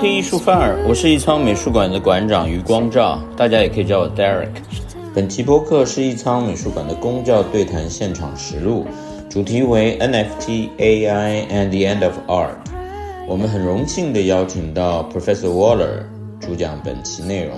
[0.00, 4.48] 听艺术范儿，我是艺仓美术馆的馆长余光照，大家也可以叫我 Derek。
[5.14, 8.86] 本期播客是艺仓美术馆的公教对谈现场实录，
[9.28, 12.56] 主题为 NFT AI and the End of Art。
[13.28, 16.04] 我们很荣幸地邀请到 Professor Waller
[16.40, 17.56] 主讲本期内容，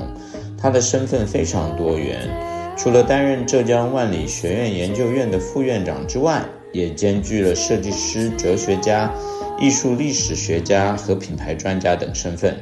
[0.61, 2.29] 他的身份非常多元，
[2.77, 9.09] 除了担任浙江万里学院研究院的副院长之外，也兼具了设计师、哲学家。
[9.62, 12.57] 艺术历史学家和品牌专家等身份，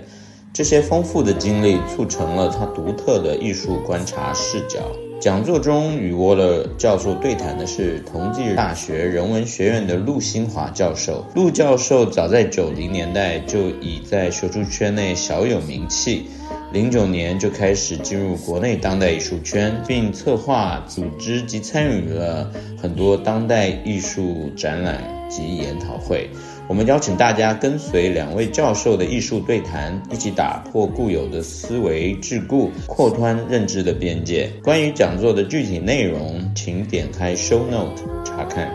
[0.52, 4.80] 这些丰富的经历促成了他独特的艺术观察视角。
[5.18, 11.24] 讲座中与沃勒教授对谈的是同济大学人文学院的陆新华教授。
[11.34, 16.26] 陆教授早在九零年代就已在学术圈内小有名气，
[16.70, 26.28] 零九年就开始进入国内当代艺术圈，并策划、组织及参与了很多当代艺术展览及研讨会。
[26.70, 34.49] 我们邀请大家跟随两位教授的艺术对谈，一起打破固有的思维桎梏，扩宽认知的边界。
[34.63, 38.73] 关于讲座的具体内容，请点开 Show Note 查看。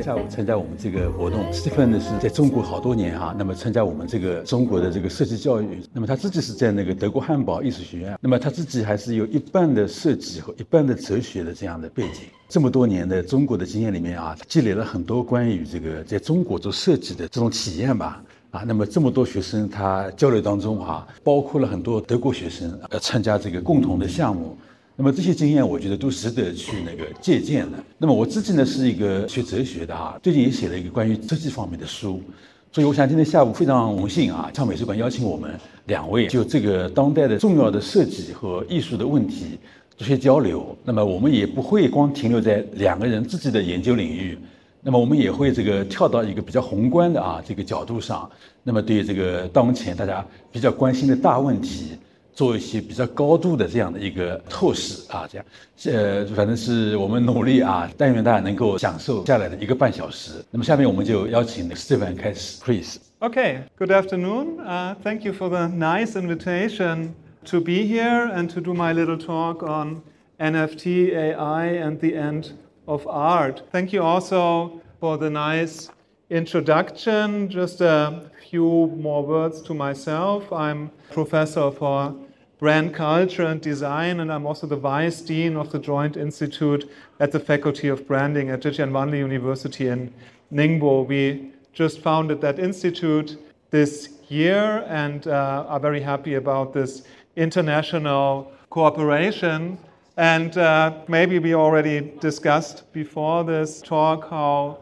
[0.00, 12.22] 下午参加我们这个活动，Stephen 呢是在中国好多年哈，那么参加我们这个中国的这个设计教育，那么他自己是在那个德国汉堡艺术学院，那么他自己还是有一半的设计和一半的哲学的这样的背景。
[12.48, 18.22] 这么多年的中国的经验里面啊，积累了很多关于这个在中国做设计的这种体验吧。
[18.50, 24.56] 啊，那么这么多学生他交流当中啊，包括了很多德国学生呃参加这个共同的项目。
[25.02, 27.78] 那么这些经验，我觉得都值得去那个借鉴的。
[27.98, 32.22] 那么我自己呢，是一个学哲学的哈，最近也写了一个关于设计方面的书，
[32.70, 39.58] 所以我想今天下午非常荣幸啊，昌美术馆邀请我们两位就这个当代的重要的设计和艺术的问题
[39.96, 40.78] 做些交流。
[40.84, 44.38] 那么我们也不会光停留在两个人自己的研究领域，
[44.80, 48.30] 那么我们也会这个跳到一个比较宏观的啊这个角度上，
[48.62, 51.98] 那么对这个当前大家比较关心的大问题。
[52.32, 55.46] 做一些比较高度的这样的一个透视啊，这样，
[55.84, 60.44] 呃，反正是我们努力啊，但愿大家能够享受下来的一个半小时。
[60.50, 62.98] 那么下面我们就邀请 Stefan 开始，please。
[63.20, 64.58] Okay, good afternoon.
[64.60, 67.10] Uh, thank you for the nice invitation
[67.44, 70.02] to be here and to do my little talk on
[70.40, 72.52] NFT, AI, and the end
[72.86, 73.62] of art.
[73.70, 75.88] Thank you also for the nice
[76.32, 77.48] introduction.
[77.50, 80.50] Just a few more words to myself.
[80.50, 82.14] I'm professor for
[82.58, 87.32] brand culture and design, and I'm also the vice dean of the Joint Institute at
[87.32, 90.12] the Faculty of Branding at Zhejiang Wanli University in
[90.50, 91.06] Ningbo.
[91.06, 93.36] We just founded that institute
[93.70, 97.02] this year and uh, are very happy about this
[97.36, 99.78] international cooperation.
[100.16, 104.78] And uh, maybe we already discussed before this talk how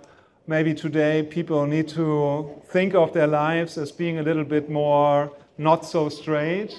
[0.46, 5.32] maybe today people need to think of their lives as being a little bit more
[5.58, 6.74] not so straight,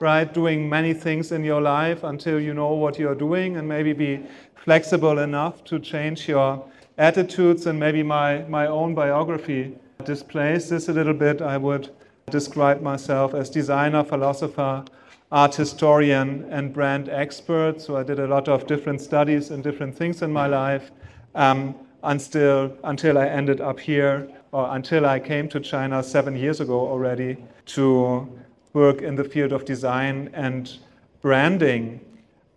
[0.00, 0.32] right?
[0.32, 4.20] Doing many things in your life until you know what you're doing and maybe be
[4.54, 6.64] flexible enough to change your
[6.98, 7.66] attitudes.
[7.66, 11.40] And maybe my, my own biography displays this a little bit.
[11.40, 11.90] I would
[12.30, 14.84] describe myself as designer, philosopher,
[15.30, 17.80] art historian, and brand expert.
[17.80, 20.90] So I did a lot of different studies and different things in my life.
[21.34, 26.60] Um, until, until I ended up here, or until I came to China seven years
[26.60, 27.36] ago already
[27.66, 28.28] to
[28.72, 30.78] work in the field of design and
[31.20, 32.00] branding.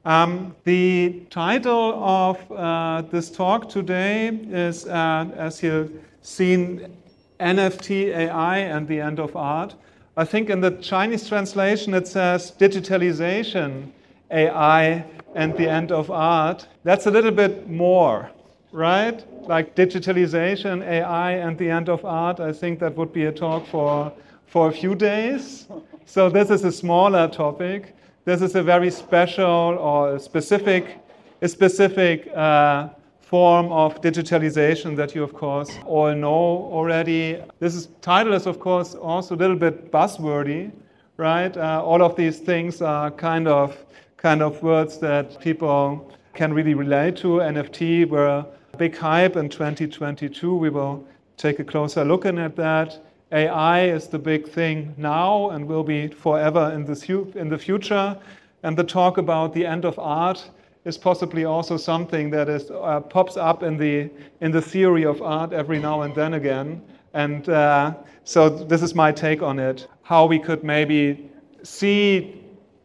[0.05, 6.95] Um, the title of uh, this talk today is, uh, as you've seen,
[7.39, 9.75] NFT, AI, and the end of art.
[10.17, 13.91] I think in the Chinese translation it says digitalization,
[14.31, 16.67] AI, and the end of art.
[16.83, 18.29] That's a little bit more
[18.71, 19.25] right?
[19.47, 22.39] Like digitalization, AI, and the end of art.
[22.39, 24.11] I think that would be a talk for,
[24.45, 25.67] for a few days.
[26.05, 27.95] So this is a smaller topic.
[28.25, 29.45] This is a very special
[29.79, 30.99] or a specific,
[31.41, 32.89] a specific uh,
[33.21, 37.39] form of digitalization that you, of course, all know already.
[37.59, 40.71] This is, title is, of course, also a little bit buzzwordy,
[41.17, 41.55] right?
[41.55, 43.77] Uh, all of these things are kind of,
[44.17, 47.37] kind of words that people can really relate to.
[47.37, 48.45] NFT, where
[48.79, 50.55] big hype in 2022.
[50.55, 51.05] We will
[51.35, 52.99] take a closer look at that.
[53.31, 58.17] AI is the big thing now and will be forever in the, in the future.
[58.63, 60.49] And the talk about the end of art
[60.85, 64.09] is possibly also something that is, uh, pops up in the,
[64.39, 66.81] in the theory of art every now and then again.
[67.13, 67.93] And uh,
[68.23, 71.29] so this is my take on it how we could maybe
[71.61, 72.38] see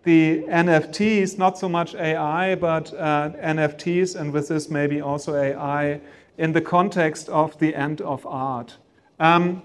[0.05, 6.01] the NFTs, not so much AI, but uh, NFTs, and with this maybe also AI
[6.39, 8.77] in the context of the end of art.
[9.19, 9.63] Um,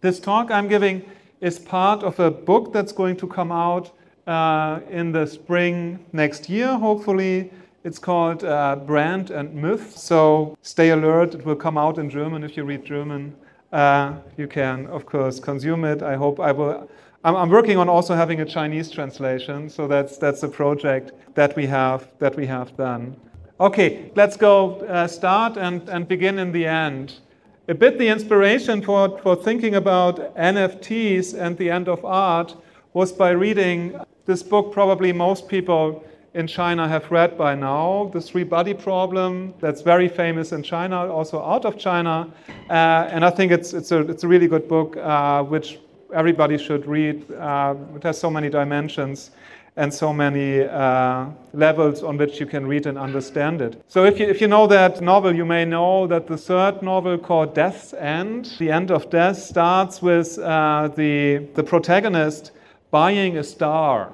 [0.00, 1.04] this talk I'm giving
[1.40, 3.90] is part of a book that's going to come out
[4.26, 7.50] uh, in the spring next year, hopefully.
[7.82, 9.96] It's called uh, Brand and Myth.
[9.96, 11.34] So stay alert.
[11.34, 13.34] It will come out in German if you read German.
[13.72, 16.02] Uh, you can, of course, consume it.
[16.02, 16.90] I hope I will.
[17.22, 21.54] I'm, I'm, working on also having a Chinese translation, so that's that's a project that
[21.54, 23.16] we have that we have done.
[23.60, 27.20] Okay, let's go uh, start and, and begin in the end.
[27.68, 32.56] A bit the inspiration for, for thinking about NFTs and the end of art
[32.94, 36.02] was by reading this book, probably most people
[36.32, 41.12] in China have read by now, The Three Body Problem, that's very famous in China,
[41.12, 42.32] also out of China.
[42.70, 45.78] Uh, and I think it's, it's, a, it's a really good book, uh, which
[46.12, 47.30] everybody should read.
[47.32, 49.30] Uh, it has so many dimensions
[49.76, 53.82] and so many uh, levels on which you can read and understand it.
[53.88, 57.18] So, if you, if you know that novel, you may know that the third novel
[57.18, 62.52] called Death's End, The End of Death, starts with uh, the, the protagonist
[62.90, 64.12] buying a star.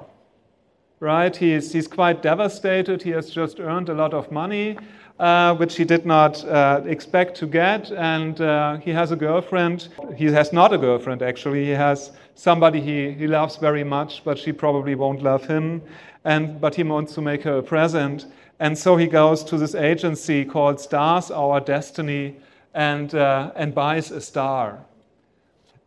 [0.99, 1.35] Right?
[1.35, 3.03] He's, he's quite devastated.
[3.03, 4.77] He has just earned a lot of money
[5.19, 7.91] uh, which he did not uh, expect to get.
[7.91, 9.87] And uh, he has a girlfriend.
[10.15, 11.65] He has not a girlfriend, actually.
[11.65, 15.81] He has somebody he, he loves very much, but she probably won't love him.
[16.23, 18.27] And, but he wants to make her a present.
[18.59, 22.35] And so he goes to this agency called Stars Our Destiny
[22.73, 24.79] and, uh, and buys a star.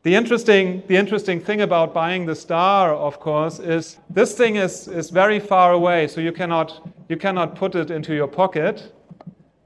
[0.03, 4.89] The interesting, the interesting thing about buying the star, of course, is this thing is,
[4.89, 8.93] is very far away, so you cannot, you cannot put it into your pocket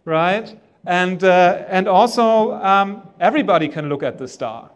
[0.05, 0.59] right?
[0.87, 4.71] And, uh, and also, um, everybody can look at the star,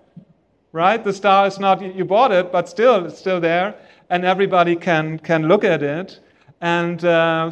[0.72, 1.02] right?
[1.02, 3.74] The star is not, you bought it, but still, it's still there,
[4.08, 6.20] and everybody can, can look at it.
[6.60, 7.50] And, uh,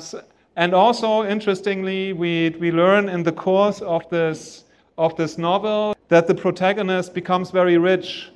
[0.56, 4.64] and also, interestingly, we, we learn in the course of this,
[4.96, 8.30] of this novel that the protagonist becomes very rich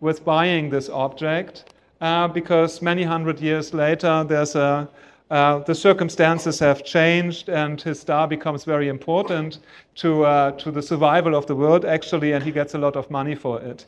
[0.00, 4.88] with buying this object uh, because many hundred years later, there's a,
[5.30, 9.58] uh, the circumstances have changed, and his star becomes very important
[9.96, 13.10] to, uh, to the survival of the world, actually, and he gets a lot of
[13.10, 13.86] money for it.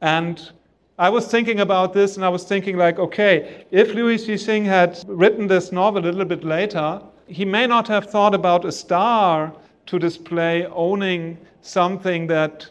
[0.00, 0.50] And
[0.98, 5.02] I was thinking about this, and I was thinking, like, okay, if Liu Cixin had
[5.06, 9.52] written this novel a little bit later, he may not have thought about a star
[9.86, 12.68] to display owning something that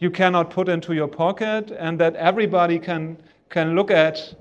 [0.00, 3.16] you cannot put into your pocket and that everybody can,
[3.48, 4.34] can look at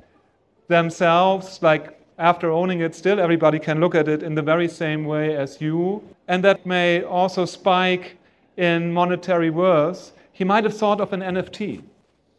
[0.68, 5.06] themselves like after owning it, still everybody can look at it in the very same
[5.06, 6.04] way as you.
[6.28, 8.18] And that may also spike
[8.58, 10.14] in monetary worth.
[10.32, 11.84] He might have thought of an NFT,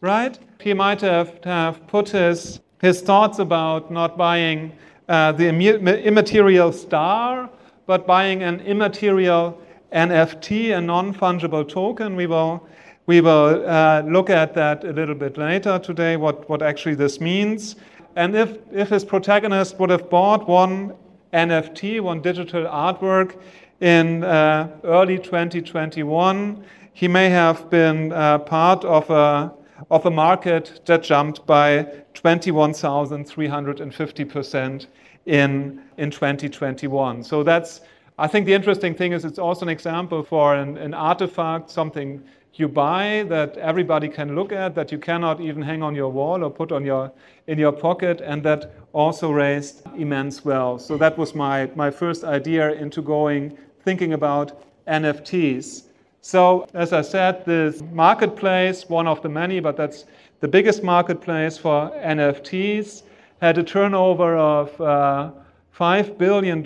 [0.01, 0.39] right?
[0.61, 4.73] He might have, have put his, his thoughts about not buying
[5.09, 7.51] uh, the immaterial star,
[7.87, 9.61] but buying an immaterial
[9.93, 12.17] NFT, a non fungible token.
[12.17, 12.67] We will,
[13.07, 17.21] we will uh, look at that a little bit later today, what, what actually this
[17.21, 17.77] means.
[18.17, 20.95] And if, if his protagonist would have bought one
[21.33, 23.37] NFT, one digital artwork,
[23.81, 29.53] in uh, early 2021, he may have been uh, part of a,
[29.91, 31.85] of a market that jumped by
[32.15, 34.87] 21,350%
[35.27, 37.25] in, in 2021.
[37.25, 37.81] So that's,
[38.19, 42.23] I think the interesting thing is it's also an example for an, an artifact, something
[42.59, 46.45] you buy that everybody can look at, that you cannot even hang on your wall
[46.45, 47.13] or put on your,
[47.47, 50.83] in your pocket, and that also raised immense wealth.
[50.83, 55.85] So that was my, my first idea into going, thinking about NFTs.
[56.21, 60.07] So, as I said, this marketplace, one of the many, but that's
[60.41, 63.03] the biggest marketplace for NFTs,
[63.41, 65.31] had a turnover of uh,
[65.77, 66.63] $5 billion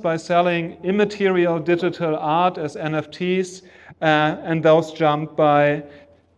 [0.00, 3.62] by selling immaterial digital art as NFTs
[4.00, 5.82] and those jumped by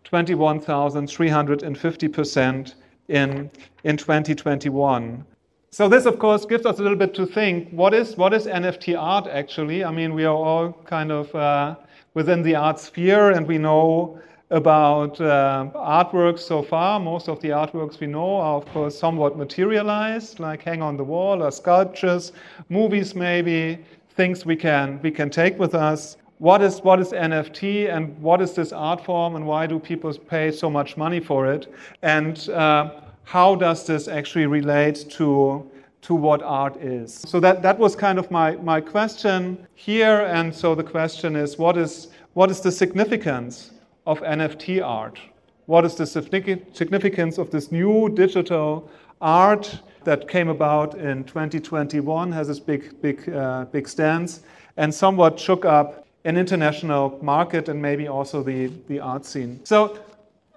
[0.05, 2.75] 21,350%
[3.09, 3.50] in,
[3.85, 5.25] in 2021.
[5.71, 7.69] So this, of course, gives us a little bit to think.
[7.71, 9.85] What is, what is NFT art, actually?
[9.85, 11.76] I mean, we are all kind of uh,
[12.14, 14.19] within the art sphere, and we know
[14.50, 16.99] about uh, artworks so far.
[16.99, 21.05] Most of the artworks we know are, of course, somewhat materialized, like hang on the
[21.05, 22.33] wall or sculptures,
[22.71, 23.78] movies maybe,
[24.17, 28.40] things we can, we can take with us what is, what is NFT and what
[28.40, 31.73] is this art form and why do people pay so much money for it?
[32.02, 35.71] And uh, how does this actually relate to,
[36.02, 37.14] to what art is?
[37.14, 40.21] So that, that was kind of my, my question here.
[40.23, 43.73] And so the question is what, is what is the significance
[44.07, 45.18] of NFT art?
[45.68, 48.90] what is the significance of this new digital
[49.21, 54.40] art that came about in 2021, has this big, big, uh, big stance,
[54.78, 59.58] and somewhat shook up an international market and maybe also the, the art scene.
[59.64, 59.99] So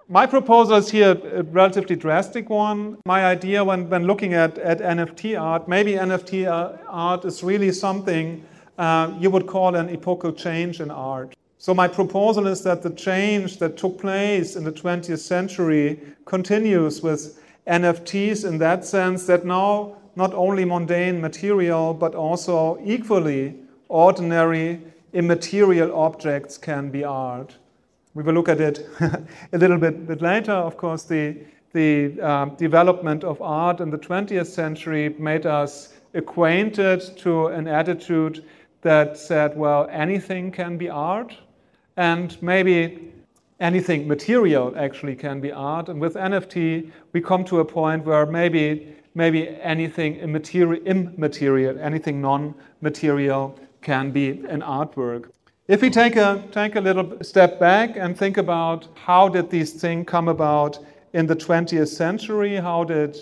[0.10, 2.98] my proposal is here a relatively drastic one.
[3.06, 7.72] My idea when, when looking at, at NFT art, maybe NFT uh, art is really
[7.72, 8.44] something
[8.78, 11.34] uh, you would call an epochal change in art.
[11.58, 17.02] So my proposal is that the change that took place in the 20th century continues
[17.02, 23.56] with NFTs in that sense that now not only mundane material but also equally
[23.88, 24.82] ordinary
[25.14, 27.56] immaterial objects can be art.
[28.14, 28.88] We will look at it
[29.54, 30.52] a little bit, bit later.
[30.52, 31.38] Of course, the,
[31.74, 38.44] the uh, development of art in the 20th century made us acquainted to an attitude
[38.82, 41.36] that said, well, anything can be art,
[41.98, 43.14] and maybe
[43.60, 45.88] anything material actually can be art.
[45.88, 52.22] And with NFT, we come to a point where maybe maybe anything immaterial, immaterial anything
[52.22, 55.30] non-material can be an artwork.
[55.68, 59.74] If we take a, take a little step back and think about how did these
[59.74, 60.80] things come about
[61.14, 63.18] in the 20th century, how did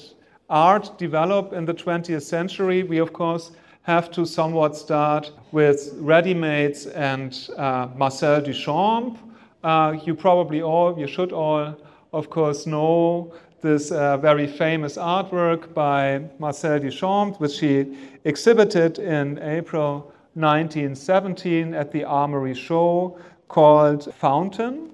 [0.50, 3.52] art develop in the 20th century, we of course
[3.84, 9.18] have to somewhat start with ready-mades and uh, Marcel Duchamp.
[9.64, 11.76] Uh, you probably all, you should all,
[12.14, 19.38] of course, know this uh, very famous artwork by Marcel Duchamp, which he exhibited in
[19.40, 24.92] April 1917 at the Armory Show called Fountain.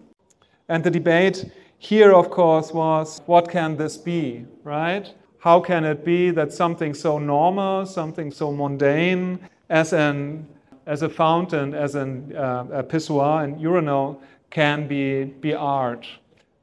[0.69, 5.13] And the debate here, of course, was what can this be, right?
[5.39, 10.47] How can it be that something so normal, something so mundane as, an,
[10.87, 16.07] as a fountain, as an, uh, a pissoir and urinal can be, be art?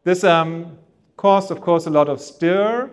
[0.02, 0.76] This um,
[1.16, 2.90] caused, of course, a lot of stir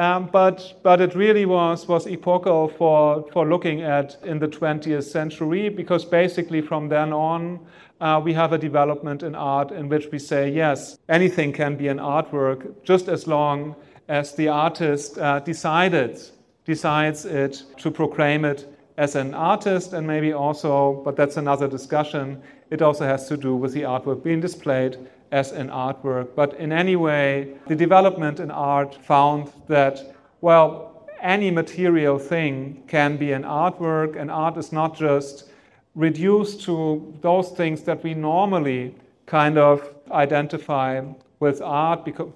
[0.00, 5.04] um, but, but it really was, was epochal for, for looking at in the 20th
[5.04, 7.60] century because basically from then on,
[8.00, 11.88] uh, we have a development in art in which we say, yes, anything can be
[11.88, 13.76] an artwork just as long
[14.08, 16.18] as the artist uh, decided,
[16.64, 19.92] decides it to proclaim it as an artist.
[19.92, 22.40] And maybe also, but that's another discussion,
[22.70, 24.96] it also has to do with the artwork being displayed
[25.32, 26.28] as an artwork.
[26.34, 33.16] But in any way, the development in art found that, well, any material thing can
[33.16, 35.50] be an artwork, and art is not just
[35.94, 38.94] reduced to those things that we normally
[39.26, 41.00] kind of identify
[41.40, 42.30] with art because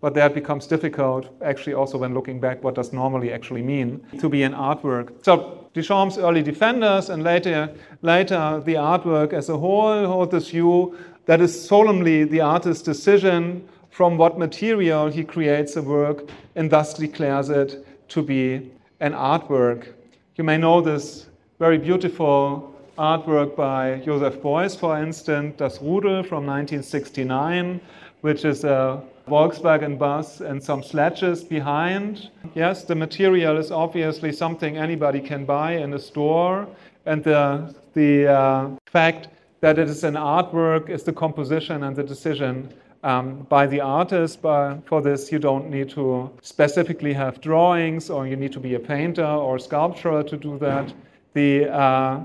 [0.00, 4.28] but that becomes difficult actually also when looking back what does normally actually mean to
[4.28, 7.72] be an artwork so duchamp's early defenders and later
[8.02, 10.94] later the artwork as a whole hold this view
[11.26, 16.94] that is solemnly the artist's decision from what material he creates a work and thus
[16.94, 19.94] declares it to be an artwork.
[20.36, 21.26] You may know this
[21.58, 27.80] very beautiful artwork by Joseph Beuys, for instance, Das Rudel from 1969,
[28.20, 32.30] which is a Volkswagen bus and some sledges behind.
[32.54, 36.68] Yes, the material is obviously something anybody can buy in a store,
[37.06, 39.28] and the, the uh, fact
[39.64, 42.68] that it is an artwork is the composition and the decision
[43.02, 44.42] um, by the artist.
[44.42, 48.74] But for this, you don't need to specifically have drawings or you need to be
[48.74, 50.92] a painter or sculptor to do that.
[51.32, 52.24] The uh,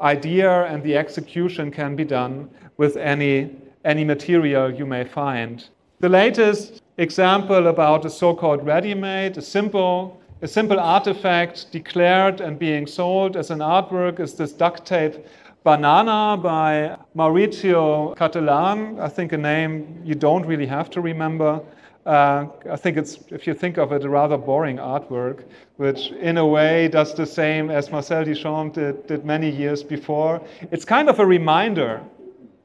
[0.00, 3.54] idea and the execution can be done with any,
[3.84, 5.64] any material you may find.
[6.00, 12.88] The latest example about a so-called ready-made, a simple, a simple artifact declared and being
[12.88, 15.14] sold as an artwork is this duct tape
[15.62, 21.60] Banana by Maurizio Cattelan, I think a name you don't really have to remember.
[22.06, 25.44] Uh, I think it's, if you think of it, a rather boring artwork,
[25.76, 30.40] which in a way does the same as Marcel Duchamp did, did many years before.
[30.70, 32.00] It's kind of a reminder,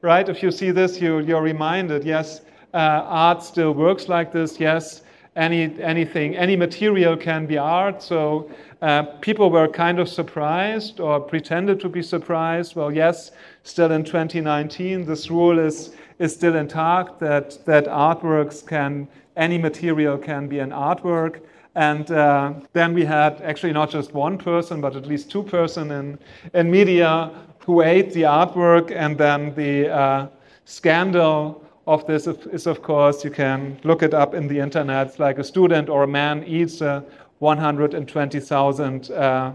[0.00, 0.26] right?
[0.26, 2.40] If you see this, you, you're reminded, yes,
[2.72, 4.58] uh, art still works like this.
[4.58, 5.02] Yes,
[5.36, 8.02] any, anything, any material can be art.
[8.02, 8.50] So
[8.82, 12.76] uh, people were kind of surprised or pretended to be surprised.
[12.76, 13.30] Well, yes,
[13.62, 20.18] still in 2019, this rule is, is still intact that, that artworks can, any material
[20.18, 21.40] can be an artwork.
[21.74, 25.90] And uh, then we had actually not just one person, but at least two person
[25.90, 26.18] in,
[26.52, 27.30] in media
[27.60, 28.92] who ate the artwork.
[28.94, 30.26] And then the uh,
[30.64, 35.06] scandal of this is, of course, you can look it up in the internet.
[35.06, 37.04] It's like a student or a man eats a
[37.40, 39.52] $120,000 uh,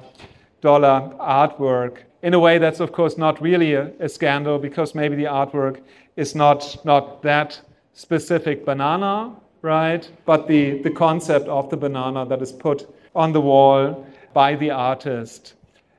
[0.63, 1.97] artwork.
[2.23, 5.81] In a way, that's of course not really a, a, scandal because maybe the artwork
[6.15, 7.59] is not, not that
[7.93, 10.09] specific banana, right?
[10.25, 14.71] But the, the concept of the banana that is put on the wall by the
[14.71, 15.55] artist,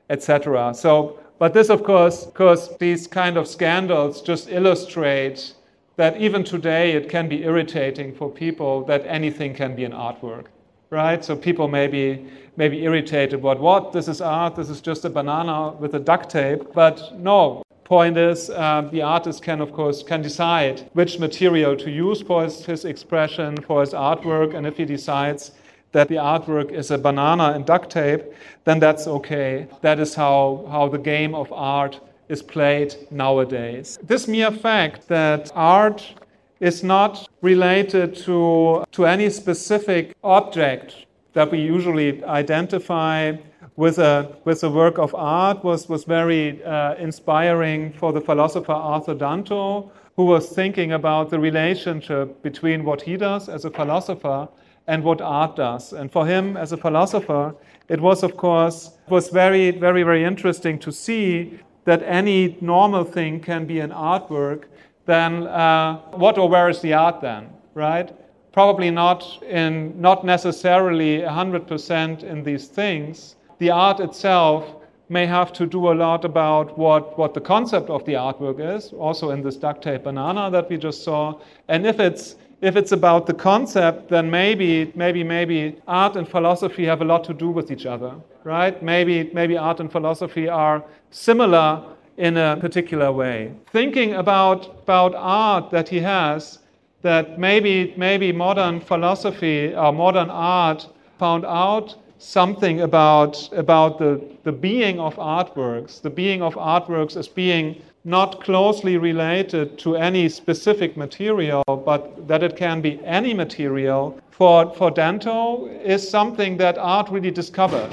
[0.09, 0.73] etc.
[0.73, 5.53] So, but this, of course, because these kind of scandals just illustrate
[5.95, 10.45] that even today it can be irritating for people that anything can be an artwork,
[10.93, 11.25] right?
[11.25, 15.03] So people may be, may be irritated about what this is art, this is just
[15.03, 17.63] a banana with a duct tape, but no.
[17.83, 22.43] Point is, uh, the artist can, of course, can decide which material to use for
[22.43, 25.51] his, his expression, for his artwork, and if he decides
[25.91, 28.23] that the artwork is a banana and duct tape,
[28.63, 29.67] then that's okay.
[29.81, 33.99] That is how, how the game of art is played nowadays.
[34.01, 36.15] This mere fact that art
[36.63, 43.33] is not related to, to any specific object that we usually identify
[43.75, 48.71] with a, with a work of art was, was very uh, inspiring for the philosopher
[48.71, 54.47] Arthur Danto, who was thinking about the relationship between what he does as a philosopher
[54.87, 55.91] and what art does.
[55.91, 57.55] And for him, as a philosopher,
[57.89, 63.41] it was, of course, was very, very, very interesting to see that any normal thing
[63.41, 64.65] can be an artwork,
[65.05, 68.11] then uh, what or where is the art then, right?
[68.51, 73.35] Probably not in, not necessarily 100% in these things.
[73.59, 74.75] The art itself
[75.09, 78.93] may have to do a lot about what, what the concept of the artwork is,
[78.93, 81.39] also in this duct tape banana that we just saw.
[81.67, 86.85] And if it's if it's about the concept, then maybe, maybe, maybe art and philosophy
[86.85, 88.81] have a lot to do with each other, right?
[88.81, 90.81] Maybe, maybe art and philosophy are
[91.11, 91.83] similar
[92.17, 93.51] in a particular way.
[93.71, 96.59] Thinking about, about art that he has,
[97.01, 100.87] that maybe, maybe modern philosophy or modern art
[101.19, 107.27] found out something about, about the, the being of artworks, the being of artworks as
[107.27, 114.19] being not closely related to any specific material, but that it can be any material,
[114.31, 117.89] for, for Danto is something that art really discovered.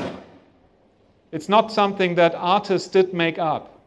[1.32, 3.79] It's not something that artists did make up,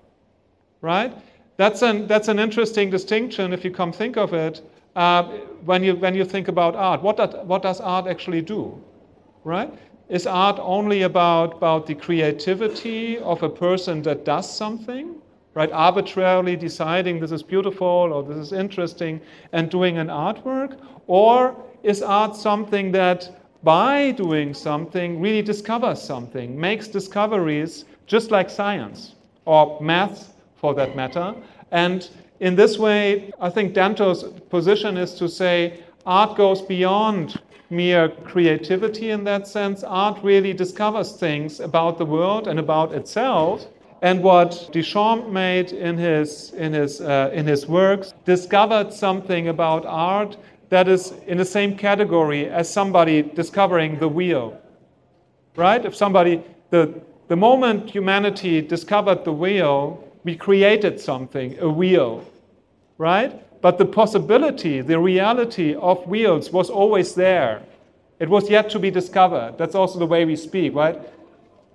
[0.83, 1.11] right?
[1.57, 4.61] That's an, that's an interesting distinction if you come think of it
[4.95, 5.23] uh,
[5.65, 7.01] when, you, when you think about art.
[7.01, 8.79] What, that, what does art actually do,
[9.43, 9.73] right?
[10.09, 15.15] Is art only about, about the creativity of a person that does something?
[15.55, 15.71] right?
[15.71, 20.79] Arbitrarily deciding this is beautiful or this is interesting and doing an artwork?
[21.05, 23.29] Or is art something that
[23.63, 29.13] by doing something really discovers something, makes discoveries just like science
[29.45, 30.32] or math
[30.63, 31.35] for that matter?
[31.71, 38.07] And in this way, I think Danto's position is to say art goes beyond mere
[38.31, 39.83] creativity in that sense.
[39.83, 43.67] Art really discovers things about the world and about itself
[44.01, 49.85] and what Duchamp made in his, in his, uh, in his works discovered something about
[49.85, 50.37] art
[50.69, 54.57] that is in the same category as somebody discovering the wheel.
[55.57, 55.83] Right?
[55.83, 62.25] If somebody, the, the moment humanity discovered the wheel, we created something, a wheel.
[62.97, 63.39] Right?
[63.61, 67.61] But the possibility, the reality of wheels was always there.
[68.19, 69.55] It was yet to be discovered.
[69.57, 70.99] That's also the way we speak, right?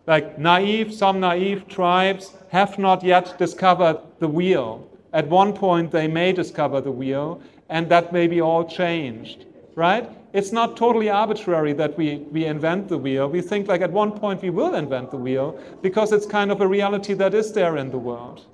[0.09, 4.89] like naive, some naive tribes have not yet discovered the wheel.
[5.13, 10.09] At one point, they may discover the wheel, and that may be all changed, right?
[10.33, 13.29] It's not totally arbitrary that we, we invent the wheel.
[13.29, 16.61] We think like at one point we will invent the wheel because it's kind of
[16.61, 18.45] a reality that is there in the world.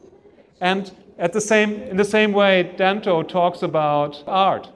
[0.60, 4.70] And at the same, in the same way, Danto talks about art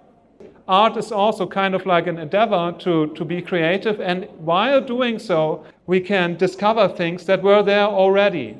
[0.68, 4.00] art is also kind of like an endeavor to, to be creative.
[4.00, 8.58] And while doing so, we can discover things that were there already,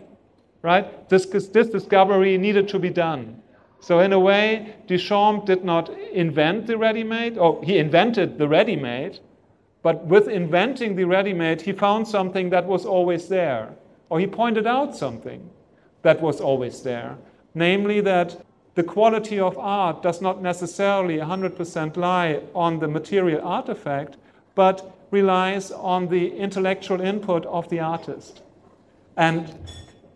[0.63, 1.09] right?
[1.11, 3.43] This, this discovery needed to be done.
[3.81, 8.39] So, in a way, Duchamp did not invent the ready made, or oh, he invented
[8.39, 9.21] the ready made,
[9.83, 13.71] but with inventing the ready made, he found something that was always there,
[14.11, 15.49] or he pointed out something
[16.03, 17.17] that was always there.
[17.55, 24.17] Namely, that the quality of art does not necessarily 100% lie on the material artifact,
[24.55, 28.43] but relies on the intellectual input of the artist.
[29.17, 29.53] And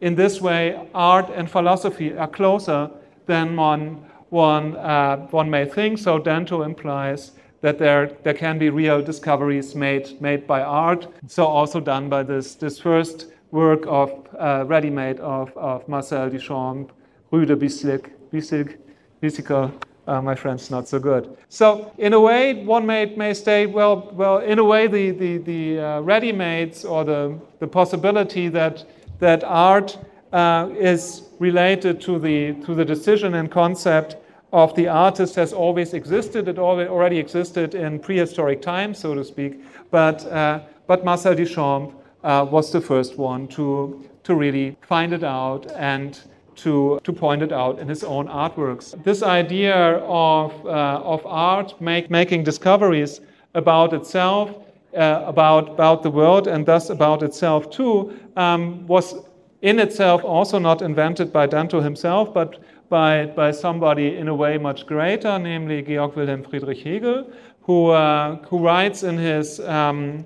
[0.00, 2.90] in this way, art and philosophy are closer
[3.32, 3.84] than one,
[4.28, 5.98] one, uh, one may think.
[5.98, 11.06] So Danto implies that there, there can be real discoveries made, made by art.
[11.26, 16.90] So also done by this, this first work of uh, ready-made of, of Marcel Duchamp,
[17.30, 18.76] Rue de Bislic, Bisig,
[19.22, 19.72] Bisical,
[20.06, 21.24] uh, my friend's not so good.
[21.48, 25.38] So in a way, one may, may state, well, well, in a way, the, the,
[25.38, 28.84] the uh, ready-mades or the, the possibility that,
[29.20, 29.96] that art
[30.32, 34.16] uh, is related to the, to the decision and concept
[34.52, 36.46] of the artist has always existed.
[36.46, 39.60] It already existed in prehistoric times, so to speak.
[39.90, 45.24] But, uh, but Marcel Duchamp uh, was the first one to, to really find it
[45.24, 46.20] out and
[46.56, 49.02] to, to point it out in his own artworks.
[49.02, 53.20] This idea of, uh, of art make, making discoveries
[53.54, 54.50] about itself,
[54.94, 59.14] uh, about, about the world, and thus about itself too, um, was
[59.62, 64.58] in itself also not invented by Danto himself, but by, by somebody in a way
[64.58, 67.30] much greater, namely Georg Wilhelm Friedrich Hegel,
[67.62, 70.24] who, uh, who writes in his, um,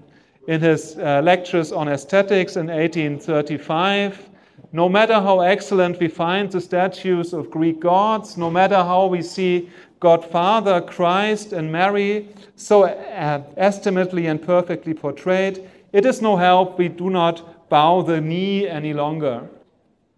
[0.49, 4.31] in his uh, lectures on aesthetics in 1835
[4.72, 9.22] no matter how excellent we find the statues of Greek gods, no matter how we
[9.22, 9.70] see
[10.01, 16.79] God Father, Christ, and Mary so uh, estimately and perfectly portrayed, it is no help
[16.79, 19.48] we do not bow the knee any longer.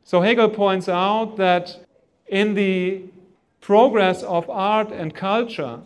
[0.05, 1.85] So Hegel points out that
[2.27, 3.05] in the
[3.61, 5.81] progress of art and culture,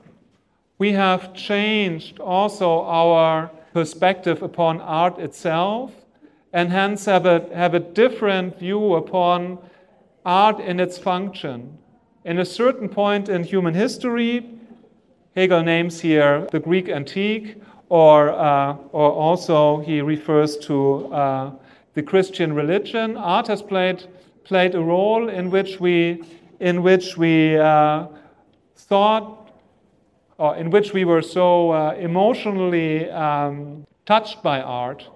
[0.78, 5.92] we have changed also our perspective upon art itself
[6.52, 9.58] and hence have a, have a different view upon
[10.24, 11.78] art in its function.
[12.24, 14.48] In a certain point in human history,
[15.34, 17.56] Hegel names here the Greek antique,
[17.92, 21.50] or, uh, or also he refers to uh,
[21.92, 23.18] the Christian religion.
[23.18, 24.06] Art has played,
[24.44, 26.22] played a role in which we,
[26.58, 28.06] in which we uh,
[28.76, 29.50] thought,
[30.38, 35.06] or in which we were so uh, emotionally um, touched by art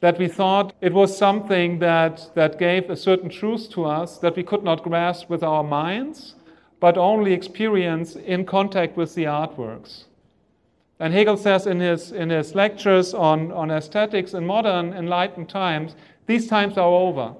[0.00, 4.34] that we thought it was something that, that gave a certain truth to us that
[4.36, 6.34] we could not grasp with our minds,
[6.80, 10.04] but only experience in contact with the artworks.
[10.98, 15.94] And Hegel says in his, in his lectures on, on aesthetics in modern enlightened times,
[16.26, 17.34] these times are over.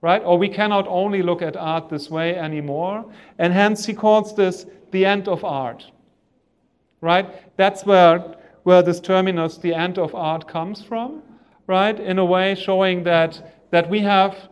[0.00, 0.22] Right?
[0.24, 3.04] Or we cannot only look at art this way anymore.
[3.38, 5.90] And hence he calls this the end of art.
[7.00, 7.56] Right?
[7.56, 11.22] That's where, where this terminus, the end of art, comes from
[11.68, 12.00] right?
[12.00, 14.48] In a way, showing that, that we have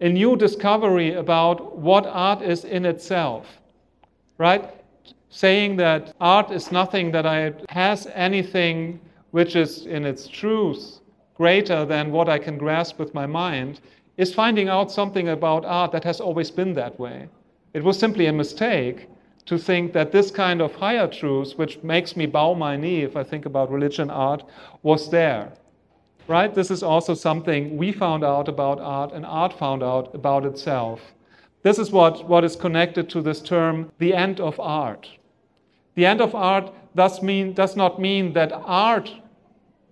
[0.00, 3.46] a new discovery about what art is in itself,
[4.38, 4.70] right?
[5.36, 9.00] Saying that art is nothing that I, has anything
[9.32, 11.00] which is in its truth
[11.34, 13.80] greater than what I can grasp with my mind
[14.16, 17.28] is finding out something about art that has always been that way.
[17.72, 19.08] It was simply a mistake
[19.46, 23.16] to think that this kind of higher truth, which makes me bow my knee if
[23.16, 24.44] I think about religion, art,
[24.84, 25.52] was there
[26.28, 26.54] right?
[26.54, 31.00] This is also something we found out about art and art found out about itself.
[31.62, 35.08] This is what, what is connected to this term, the end of art.
[35.94, 39.12] The end of art does, mean, does not mean that art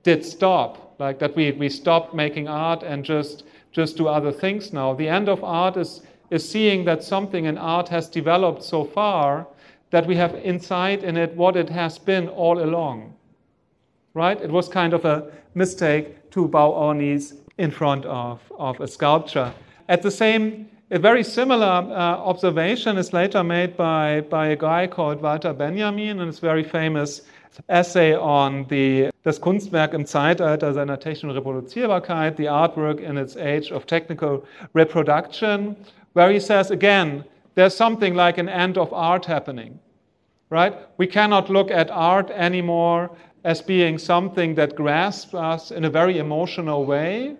[0.02, 4.72] did stop, like that we, we stopped making art and just, just do other things
[4.72, 4.94] now.
[4.94, 9.46] The end of art is, is seeing that something in art has developed so far
[9.90, 13.14] that we have insight in it what it has been all along.
[14.14, 14.40] Right?
[14.40, 18.88] It was kind of a mistake to bow our knees in front of, of a
[18.88, 19.52] sculpture.
[19.88, 24.86] At the same, a very similar uh, observation is later made by, by a guy
[24.86, 27.22] called Walter Benjamin in his very famous
[27.70, 33.72] essay on the, das Kunstwerk im Zeitalter seiner technischen Reproduzierbarkeit, the artwork in its age
[33.72, 35.76] of technical reproduction,
[36.12, 37.24] where he says again,
[37.54, 39.78] there's something like an end of art happening,
[40.50, 40.74] right?
[40.98, 43.10] We cannot look at art anymore
[43.44, 47.36] as being something that grasps us in a very emotional way,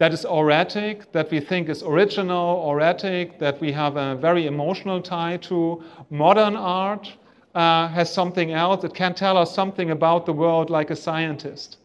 [0.00, 5.02] that is auratic, that we think is original, auratic, that we have a very emotional
[5.02, 5.84] tie to.
[6.08, 7.12] Modern art
[7.54, 8.82] uh, has something else.
[8.82, 11.76] It can tell us something about the world like a scientist,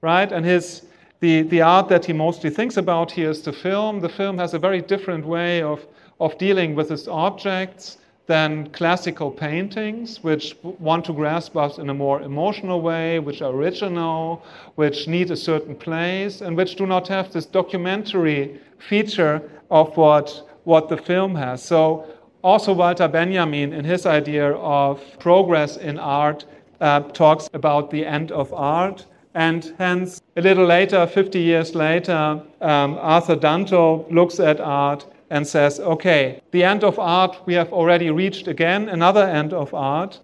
[0.00, 0.32] right?
[0.32, 0.82] And his
[1.20, 4.00] the, the art that he mostly thinks about here is the film.
[4.00, 5.86] The film has a very different way of,
[6.18, 11.94] of dealing with its objects than classical paintings, which want to grasp us in a
[11.94, 17.08] more emotional way, which are original, which need a certain place, and which do not
[17.08, 21.62] have this documentary feature of what, what the film has.
[21.62, 22.06] So,
[22.42, 26.44] also Walter Benjamin, in his idea of progress in art,
[26.82, 29.06] uh, talks about the end of art.
[29.34, 35.46] And hence, a little later, 50 years later, um, Arthur Danto looks at art and
[35.46, 40.20] says, okay, the end of art, we have already reached again another end of art.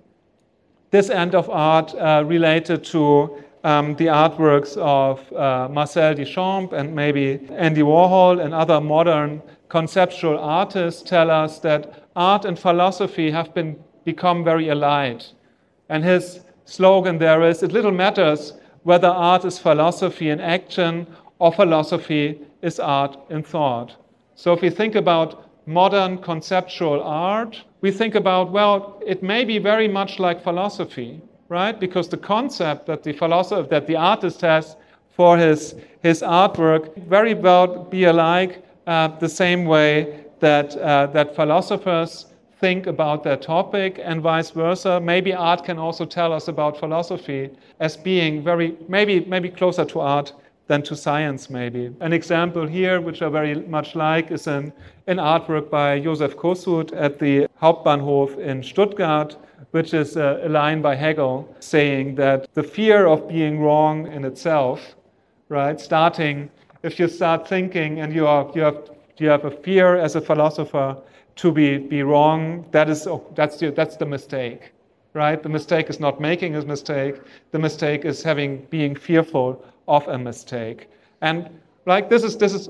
[0.90, 6.94] This end of art uh, related to um, the artworks of uh, Marcel Duchamp and
[6.94, 13.52] maybe Andy Warhol and other modern conceptual artists tell us that art and philosophy have
[13.54, 15.24] been become very allied.
[15.88, 21.06] And his slogan there is it little matters whether art is philosophy in action
[21.38, 23.96] or philosophy is art in thought.
[24.36, 29.58] So if we think about modern conceptual art, we think about, well, it may be
[29.58, 31.78] very much like philosophy, right?
[31.78, 34.76] Because the concept that the philosopher, that the artist has
[35.16, 41.34] for his, his artwork very well be alike uh, the same way that, uh, that
[41.34, 42.26] philosophers
[42.60, 45.00] think about their topic and vice versa.
[45.00, 50.00] Maybe art can also tell us about philosophy as being very, maybe, maybe closer to
[50.00, 50.32] art
[50.66, 51.90] than to science, maybe.
[52.00, 54.72] An example here, which I very much like, is an,
[55.06, 59.36] an artwork by Joseph Kosuth at the Hauptbahnhof in Stuttgart,
[59.72, 64.24] which is a, a line by Hegel saying that the fear of being wrong in
[64.24, 64.94] itself,
[65.48, 66.50] right, starting,
[66.82, 70.20] if you start thinking and you, are, you, have, you have a fear as a
[70.20, 70.96] philosopher
[71.36, 74.73] to be, be wrong, that is, that's, the, that's the mistake
[75.14, 75.42] right?
[75.42, 77.20] The mistake is not making a mistake.
[77.52, 80.88] The mistake is having being fearful of a mistake.
[81.22, 81.48] And
[81.86, 82.68] like this is this is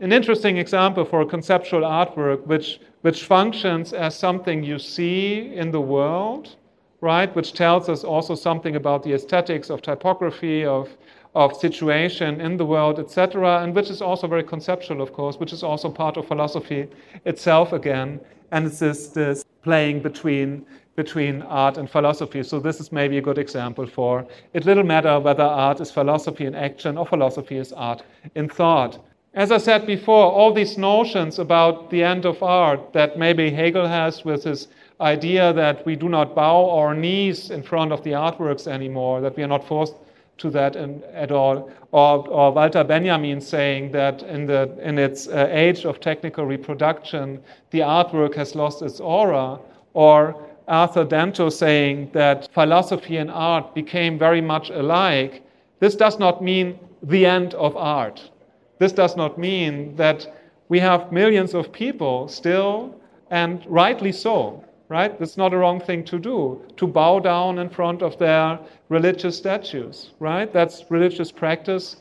[0.00, 5.70] an interesting example for a conceptual artwork which which functions as something you see in
[5.70, 6.56] the world,
[7.00, 7.34] right?
[7.34, 10.88] Which tells us also something about the aesthetics of typography, of
[11.34, 15.52] of situation in the world, etc., and which is also very conceptual, of course, which
[15.52, 16.88] is also part of philosophy
[17.26, 18.18] itself again.
[18.50, 20.64] And it's this, this playing between
[20.96, 22.42] between art and philosophy.
[22.42, 26.44] So this is maybe a good example for it little matter whether art is philosophy
[26.50, 28.02] in action or philosophy is art
[28.34, 28.92] in thought.
[29.34, 33.86] As I said before, all these notions about the end of art that maybe Hegel
[33.86, 34.68] has with his
[35.00, 39.36] idea that we do not bow our knees in front of the artworks anymore, that
[39.36, 39.96] we are not forced
[40.38, 45.28] to that in, at all, or, or, Walter Benjamin saying that in, the, in its
[45.28, 49.58] uh, age of technical reproduction, the artwork has lost its aura,
[49.94, 55.42] or Arthur Danto saying that philosophy and art became very much alike,
[55.80, 58.30] this does not mean the end of art.
[58.78, 60.26] This does not mean that
[60.68, 62.94] we have millions of people still,
[63.30, 65.14] and rightly so, right?
[65.20, 69.36] It's not a wrong thing to do, to bow down in front of their religious
[69.36, 70.52] statues, right?
[70.52, 71.96] That's religious practice,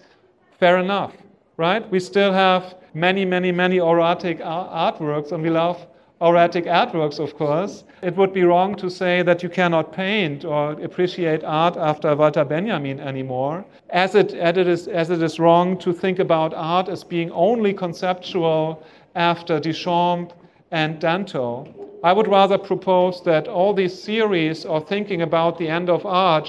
[0.60, 1.13] fair enough,
[1.58, 1.88] right?
[1.89, 5.86] We still have many, many, many auratic artworks, and we love
[6.21, 7.84] auratic artworks, of course.
[8.02, 12.45] It would be wrong to say that you cannot paint or appreciate art after Walter
[12.45, 16.88] Benjamin anymore, as it, as it, is, as it is wrong to think about art
[16.89, 18.84] as being only conceptual
[19.15, 20.32] after Duchamp
[20.71, 21.73] and Danto.
[22.03, 26.47] I would rather propose that all these theories of thinking about the end of art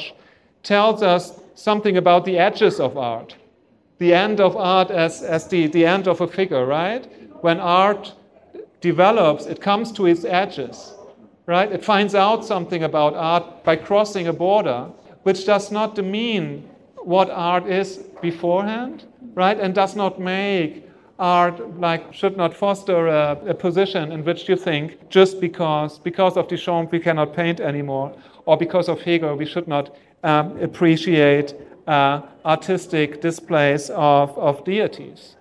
[0.63, 3.35] tells us something about the edges of art.
[3.99, 7.05] The end of art as, as the, the end of a figure, right?
[7.43, 8.15] When art
[8.81, 10.95] develops, it comes to its edges,
[11.47, 11.71] right?
[11.73, 14.89] It finds out something about art by crossing a border,
[15.23, 19.05] which does not demean what art is beforehand,
[19.35, 19.59] right?
[19.59, 20.88] And does not make
[21.19, 26.37] art like should not foster a, a, position in which you think just because because
[26.37, 28.13] of Duchamp we cannot paint anymore,
[28.47, 31.55] or because of Hegel we should not um, appreciate
[31.87, 35.37] uh, artistic displays of, of deities,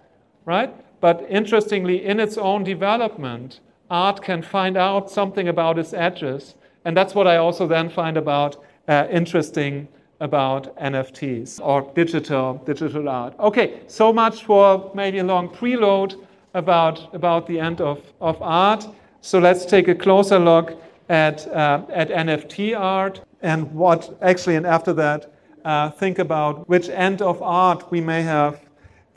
[0.45, 0.73] right?
[0.99, 3.59] But interestingly, in its own development,
[3.89, 6.55] art can find out something about its edges.
[6.85, 9.87] And that's what I also then find about uh, interesting
[10.19, 13.33] about NFTs or digital digital art.
[13.39, 16.15] Okay, so much for maybe a long preload
[16.53, 18.87] about, about the end of, of art.
[19.21, 24.65] So let's take a closer look at, uh, at NFT art and what actually, and
[24.65, 25.31] after that,
[25.63, 28.61] uh, think about which end of art we may have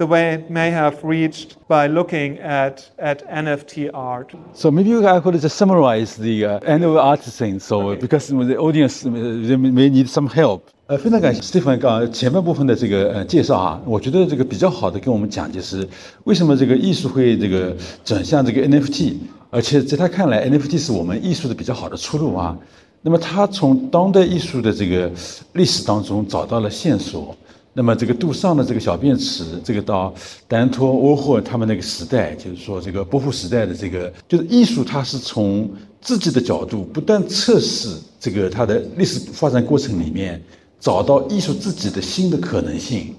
[0.01, 4.33] the way it may have reached by looking at, at NFT art.
[4.55, 7.61] So maybe I could just summarize the uh, annual art scene.
[7.61, 8.01] so okay.
[8.01, 10.63] because the audience uh, they may need some help.
[10.87, 15.87] 呃，非常感谢 Stefan 刚前半部分的这个呃介绍啊，我觉得这个比较好的跟我们讲就是
[16.25, 19.17] 为什么这个艺术会这个转向这个 NFT，
[19.51, 22.57] 而且在他看来 NFT 是我们艺术的比较好的出路啊。
[23.03, 25.11] 那么他从当代艺术的这个
[25.53, 27.37] 历史当中找到了线索。
[27.39, 27.50] 嗯
[27.81, 30.14] 那么这个杜尚的这个小便池，这个到
[30.47, 35.66] 丹托沃霍他们那个时代，就是说这个波伏时代的这个，就是艺术，它是从
[35.99, 40.43] 自己的角度不断测试这个它的历史发展过程里面，
[40.79, 43.14] 找到艺术自己的新的可能性。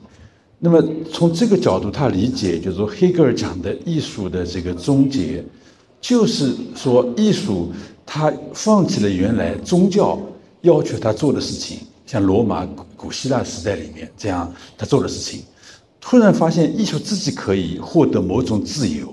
[0.60, 0.80] 那么
[1.12, 5.44] 从这个角度，他理解就是说黑格尔讲的艺术的这个终结，
[6.00, 7.72] 就是说艺术
[8.06, 10.22] 它放弃了原来宗教
[10.62, 11.80] 要求他做的事情。
[12.06, 12.68] 像罗马
[13.02, 15.42] 古希腊时代里面这样，他做的事情，
[16.00, 19.12] 突然发现艺术自己可以获得某种自由，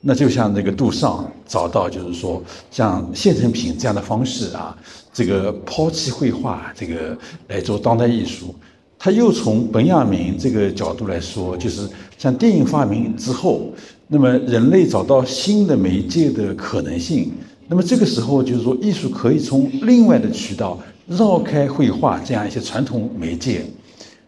[0.00, 4.76] 那就像那个杜尚找到，就是说像现成品这样的方式啊，
[5.12, 8.52] 这个抛弃绘画，这个来做当代艺术，
[8.98, 13.70] 他又从本雅明这个角度来说，就是像电影发明之后，
[14.08, 17.30] 那么人类找到新的媒介的可能性。
[17.68, 23.64] 那么这个时候，就是说艺术可以从另外的渠道绕开绘画这样一些传统媒介，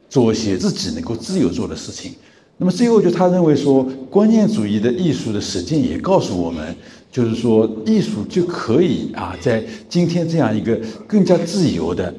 [0.09, 2.13] 做一些自己能够自由做的事情。
[2.57, 6.75] 那么最后，就他认为说，观念主义的艺术的实践也告诉我们，
[7.11, 12.15] 就是说艺术就可以啊，在今天这样一个更加自由的，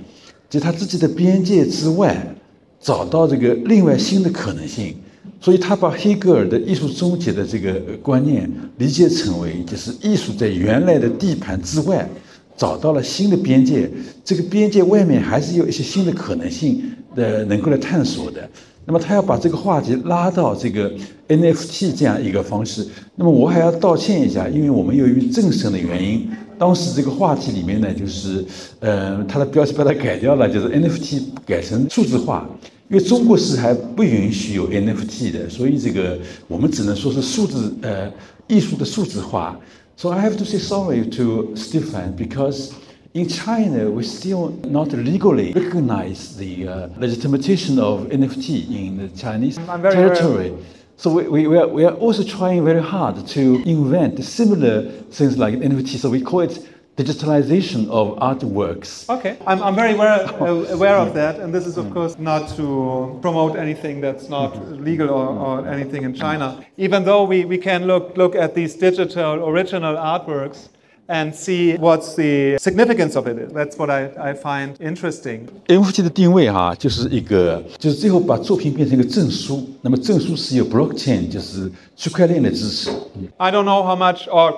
[0.49, 2.35] 就他自己的边界之外。
[2.81, 4.93] 找到这个另外新的可能性，
[5.41, 12.07] 所以他把黑格尔的艺术终结的这个观念理解成为，就是艺术在原来的地盘之外
[12.55, 13.89] 找到了新的边界，
[14.25, 16.81] 这个边界外面还是有一些新的可能性
[17.15, 18.49] 的能够来探索的。
[18.87, 20.91] 那么他要把这个话题拉到这个
[21.27, 22.85] NFT 这样一个方式。
[23.15, 28.45] 那么我还要道歉一下，因为我们由于政审的原因，当时这个话题里面呢，就是
[28.79, 32.49] 呃，它的标题把它改掉了，就是 NFT 改成数字化。
[32.87, 38.11] 因为中国是还不允许有 NFT 的，所以这个我们只能说是数字呃
[38.47, 39.59] 艺术的数字化。
[39.97, 42.69] So I have to say sorry to Stefan because
[43.15, 49.55] in China we still not legally recognize the uh, legitimation of NFT in the Chinese
[49.55, 50.53] territory.
[50.97, 55.37] So we, we, we, are, we are also trying very hard to invent similar things
[55.37, 55.97] like NFT.
[55.97, 59.09] So we call it digitalization of artworks.
[59.09, 60.45] Okay, I'm, I'm very aware, uh,
[60.77, 65.09] aware of that, and this is, of course, not to promote anything that's not legal
[65.09, 66.65] or, or anything in China.
[66.77, 70.69] Even though we, we can look, look at these digital original artworks
[71.08, 73.52] and see what's the significance of it.
[73.52, 75.48] That's what I, I find interesting.
[75.66, 79.68] NFT 的定位哈，就是一个，就是最后把作品变成一个证书。
[79.82, 82.90] 那么证书是有 blockchain，就是区块链的支持。
[83.38, 84.54] I don't know how much or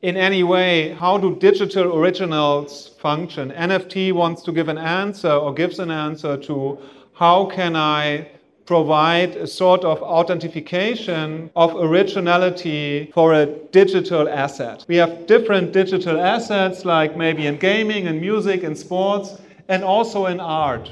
[0.00, 3.50] in any way how do digital originals function.
[3.50, 6.76] NFT wants to give an answer or gives an answer to
[7.14, 8.26] how can I
[8.65, 14.85] provide a sort of authentication of originality for a digital asset.
[14.87, 20.25] We have different digital assets like maybe in gaming and music and sports and also
[20.27, 20.91] in art.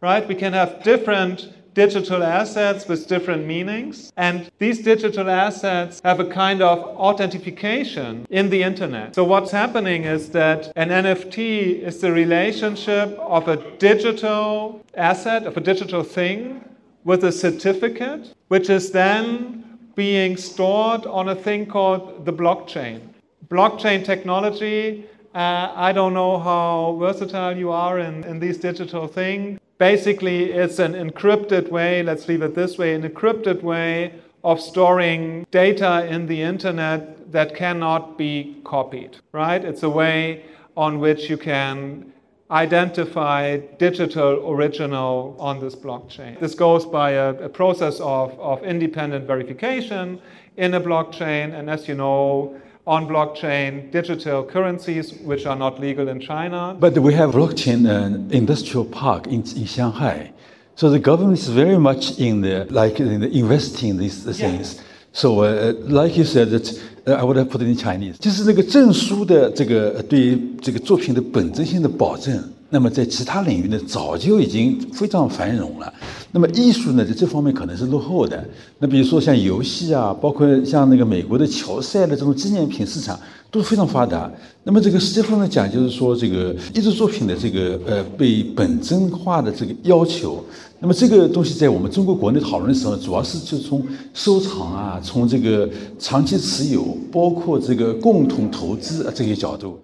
[0.00, 0.26] Right?
[0.26, 4.12] We can have different digital assets with different meanings.
[4.16, 9.14] And these digital assets have a kind of authentication in the internet.
[9.14, 15.56] So, what's happening is that an NFT is the relationship of a digital asset, of
[15.56, 16.64] a digital thing,
[17.04, 23.00] with a certificate, which is then being stored on a thing called the blockchain.
[23.48, 29.60] Blockchain technology uh, I don't know how versatile you are in, in these digital things,
[29.80, 34.12] Basically, it's an encrypted way, let's leave it this way, an encrypted way
[34.44, 39.64] of storing data in the internet that cannot be copied, right?
[39.64, 40.44] It's a way
[40.76, 42.12] on which you can
[42.50, 46.38] identify digital original on this blockchain.
[46.40, 50.20] This goes by a, a process of, of independent verification
[50.56, 56.08] in a blockchain, and as you know, on blockchain digital currencies which are not legal
[56.08, 56.76] in China.
[56.78, 60.32] But we have blockchain uh, industrial park in, in Shanghai.
[60.74, 64.76] So the government is very much in the like in the investing in these things.
[64.76, 64.82] Yeah.
[65.12, 66.66] So, uh, like you said, that
[67.14, 68.14] I would put it in Chinese.
[68.18, 72.42] 就是那个证书的这个对于这个作品的本质性的保证。
[72.72, 75.92] 那么在其他领域呢，早就已经非常繁荣了。
[76.30, 78.44] 那么艺术呢，在这方面可能是落后的。
[78.78, 83.18] 那比如说像游戏啊，包括像那个美国的乔赛的这种纪念品市场
[83.50, 84.30] 都非常发达。
[84.64, 90.44] 那么这个世界上呢讲，就是说这个艺术作品的这个呃被本真化的这个要求。
[90.78, 99.78] 那么这个东西在我们中国国内讨论的时候，主要是就从收藏啊，从这个长期持有，包括这个共同投资啊这些角度。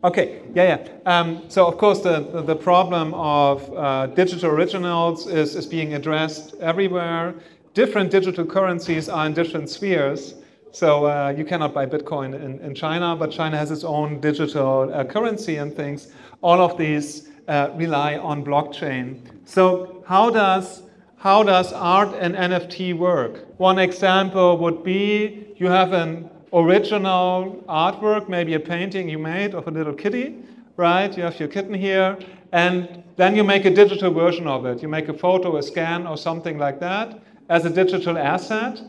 [0.00, 0.78] Okay, yeah, yeah.
[1.06, 5.94] Um, so, of course, the, the, the problem of uh, digital originals is, is being
[5.94, 7.32] addressed everywhere.
[7.72, 10.34] Different digital currencies are in different spheres.
[10.74, 14.92] So, uh, you cannot buy Bitcoin in, in China, but China has its own digital
[14.92, 16.08] uh, currency and things.
[16.42, 19.20] All of these uh, rely on blockchain.
[19.44, 20.82] So, how does
[21.16, 23.46] how does art and NFT work?
[23.60, 29.68] One example would be you have an original artwork, maybe a painting you made of
[29.68, 30.42] a little kitty,
[30.76, 31.16] right?
[31.16, 32.18] You have your kitten here,
[32.50, 34.82] and then you make a digital version of it.
[34.82, 38.82] You make a photo, a scan, or something like that as a digital asset.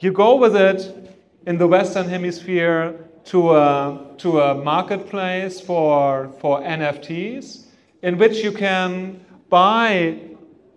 [0.00, 0.98] You go with it
[1.46, 7.66] in the Western Hemisphere to a, to a marketplace for, for NFTs
[8.02, 10.20] in which you can buy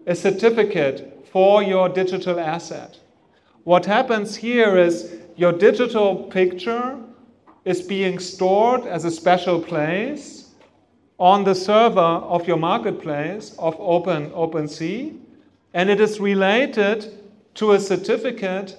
[0.07, 2.99] a certificate for your digital asset.
[3.63, 6.97] What happens here is your digital picture
[7.65, 10.51] is being stored as a special place
[11.17, 15.17] on the server of your marketplace of Open OpenSea,
[15.73, 17.11] and it is related
[17.55, 18.77] to a certificate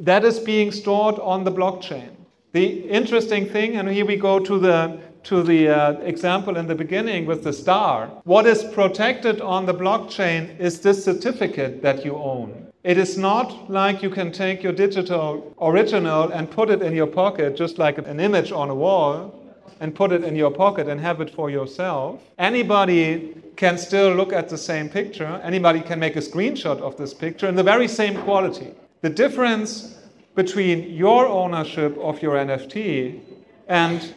[0.00, 2.10] that is being stored on the blockchain.
[2.52, 6.74] The interesting thing, and here we go to the to the uh, example in the
[6.74, 8.06] beginning with the star.
[8.24, 12.72] What is protected on the blockchain is this certificate that you own.
[12.82, 17.06] It is not like you can take your digital original and put it in your
[17.06, 19.34] pocket, just like an image on a wall,
[19.80, 22.20] and put it in your pocket and have it for yourself.
[22.38, 25.38] Anybody can still look at the same picture.
[25.44, 28.72] Anybody can make a screenshot of this picture in the very same quality.
[29.02, 29.96] The difference
[30.34, 33.20] between your ownership of your NFT
[33.66, 34.14] and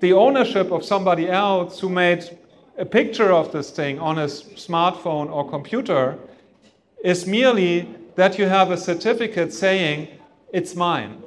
[0.00, 2.36] the ownership of somebody else who made
[2.76, 6.18] a picture of this thing on a smartphone or computer
[7.04, 10.08] is merely that you have a certificate saying,
[10.52, 11.22] it's mine.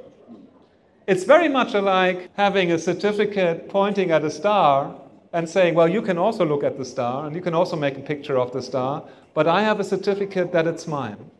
[1.07, 4.99] It's very much like having a certificate pointing at a star
[5.31, 7.97] and saying, well, you can also look at the star and you can also make
[7.97, 11.31] a picture of the star, but I have a certificate that it's mine.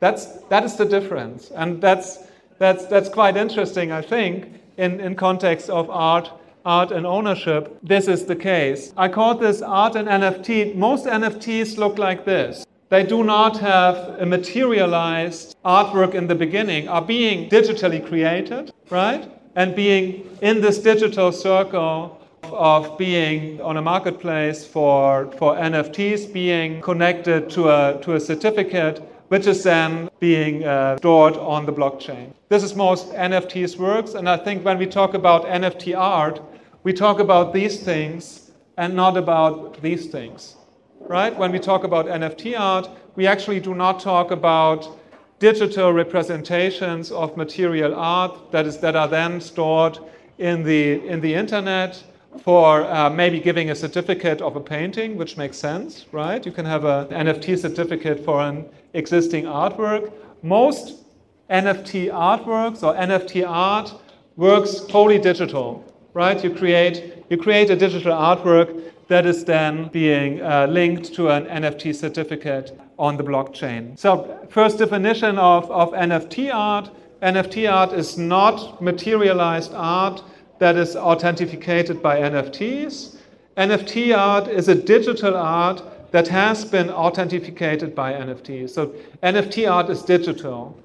[0.00, 1.50] That's, that is the difference.
[1.50, 2.18] And that's,
[2.58, 6.30] that's, that's quite interesting, I think, in, in context of art
[6.64, 8.92] art and ownership, this is the case.
[8.96, 10.74] I call this art and NFT.
[10.74, 12.66] Most NFTs look like this.
[12.90, 19.30] They do not have a materialized artwork in the beginning, are being digitally created, right?
[19.54, 26.80] And being in this digital circle of being on a marketplace for, for NFTs, being
[26.80, 32.32] connected to a, to a certificate, which is then being uh, stored on the blockchain.
[32.48, 36.42] This is most NFTs works, and I think when we talk about NFT art,
[36.82, 40.56] we talk about these things and not about these things.
[40.98, 41.36] Right?
[41.38, 44.98] When we talk about NFT art, we actually do not talk about
[45.38, 50.00] digital representations of material art that is that are then stored
[50.38, 52.02] in the in the internet
[52.38, 56.44] for uh, maybe giving a certificate of a painting, which makes sense, right?
[56.46, 60.12] You can have an NFT certificate for an existing artwork.
[60.42, 61.04] Most
[61.50, 63.94] NFT artworks or NFT art
[64.36, 66.42] works wholly digital, right?
[66.42, 71.46] You create, you create a digital artwork that is then being uh, linked to an
[71.46, 73.98] NFT certificate on the blockchain.
[73.98, 76.90] So, first definition of, of NFT art
[77.22, 80.22] NFT art is not materialized art
[80.59, 83.15] that is authenticated by NFTs.
[83.57, 85.81] NFT art is a digital art
[86.11, 88.69] that has been authenticated by NFTs.
[88.69, 88.91] So
[89.21, 90.75] NFT art is digital.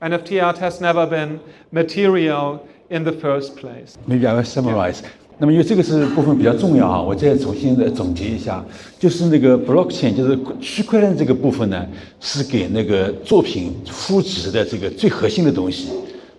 [0.00, 1.40] NFT art has never been
[1.72, 3.98] material in the first place.
[4.06, 5.02] Maybe I will summarize.
[5.40, 8.64] 那么因为这个是部分比较重要哈，我再重新的总结一下，
[8.98, 11.86] 就是那个 blockchain，就是区块链这个部分呢，
[12.18, 15.90] 是给那个作品赋值的这个最核心的东西。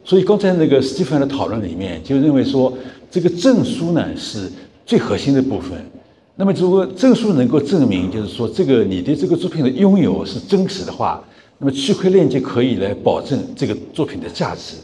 [0.05, 2.73] 所以刚才那个史蒂芬的讨论里面，就认为说
[3.11, 4.51] 这个证书呢是
[4.85, 5.73] 最核心的部分。
[6.37, 11.25] 那么如果证书能够证明，就是说这个你对这个作品的拥有是真实的话，
[11.59, 14.77] 那么区块链就可以来保证这个作品的价值。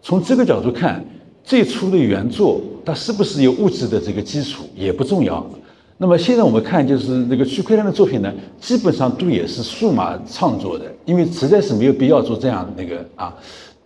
[0.00, 1.04] 从这个角度看，
[1.42, 5.44] 最初的原作它是不是有物质的这个基础也不重要。
[5.98, 13.34] 那么现在我们看，就是那个区块链的作品呢，基本上都也是数码创作的，因为实在是没有必要做这样那个啊。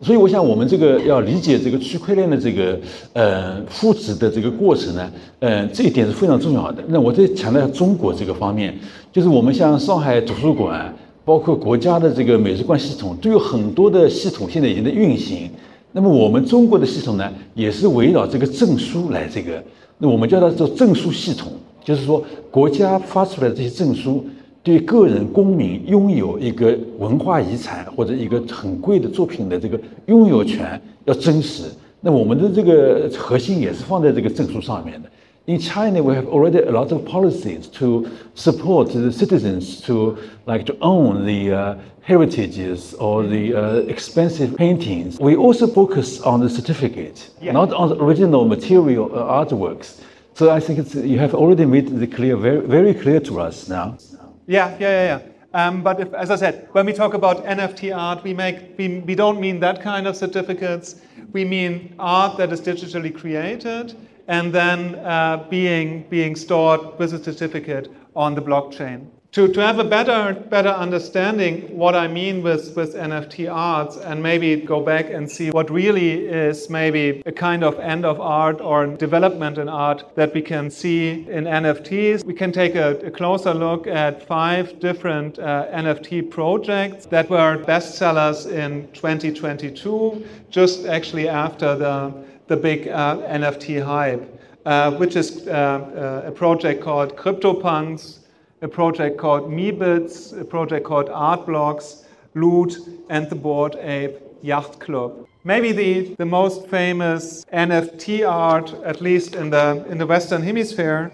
[0.03, 2.78] 所以我想，我们这个要理解这个区块链的这个
[3.14, 6.84] 呃复制的这个过程呢，呃，这一点是非常重要的。
[6.88, 8.78] 那我再强调中国这个方面，
[9.11, 10.94] 就是我们像上海图书馆，
[11.24, 15.49] 包括国家的这个美术馆系统，都有很多的系统现在已经在运行。
[15.92, 19.64] 那么我们中国的系统呢，也是围绕这个证书来这个，
[19.97, 24.22] 那我们叫它做证书系统，就是说国家发出来的这些证书。
[24.66, 31.64] 对个人公民拥有一个文化遗产或者一个很贵的作品的这个拥有权要真实，
[31.99, 35.10] 那我们的这个核心也是放在这个证书上面的。
[35.45, 40.76] In China, we have already a lot of policies to support the citizens to like to
[40.82, 45.20] own the uh, heritages or the uh, expensive paintings.
[45.20, 47.54] We also focus on the certificate, yeah.
[47.54, 49.99] not on the original material uh, artworks.
[50.36, 53.97] So I think you have already made the clear, very, very clear to us now.
[54.47, 55.32] Yeah, yeah, yeah, yeah.
[55.55, 59.01] Um, but if, as I said, when we talk about NFT art, we make we,
[59.01, 60.97] we don't mean that kind of certificates.
[61.32, 63.94] We mean art that is digitally created
[64.28, 69.07] and then uh, being being stored with a certificate on the blockchain
[69.37, 74.22] to, to have a better better understanding what I mean with, with NFT arts and
[74.22, 78.62] maybe go back and see what really is maybe a kind of end of art
[78.62, 82.24] or development in art that we can see in NFTs.
[82.24, 87.62] We can take a, a closer look at five different uh, NFT projects that were
[87.62, 94.32] bestsellers in 2022, just actually after the, the big uh, NFT hype.
[94.66, 98.18] uh, which is uh, uh, a project called CryptoPunks,
[98.63, 102.05] a project called Meebits, a project called Artblocks,
[102.35, 102.77] Loot,
[103.11, 105.27] and the Bored Ape Yacht Club.
[105.45, 111.13] Maybe the, the most famous NFT art, at least in the, in the Western Hemisphere,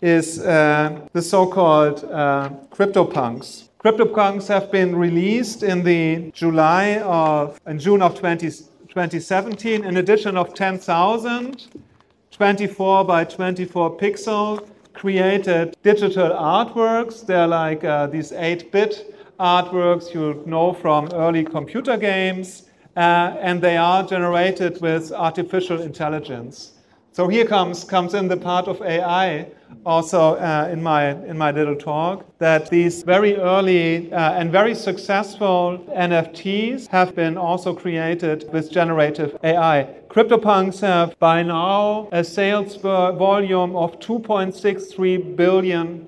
[0.00, 3.68] is uh, the so called uh, CryptoPunks.
[3.78, 10.36] CryptoPunks have been released in the July of, in June of 20, 2017, an edition
[10.36, 11.66] of 10,000,
[12.30, 17.26] 24 by 24 pixel, created digital artworks.
[17.26, 23.60] They're like uh, these 8 bit artworks you know from early computer games, uh, and
[23.60, 26.72] they are generated with artificial intelligence.
[27.12, 29.46] So here comes, comes in the part of AI
[29.86, 34.74] also uh, in, my, in my little talk that these very early uh, and very
[34.74, 39.88] successful NFTs have been also created with generative AI.
[40.08, 46.06] CryptoPunks have by now a sales volume of $2.63 billion,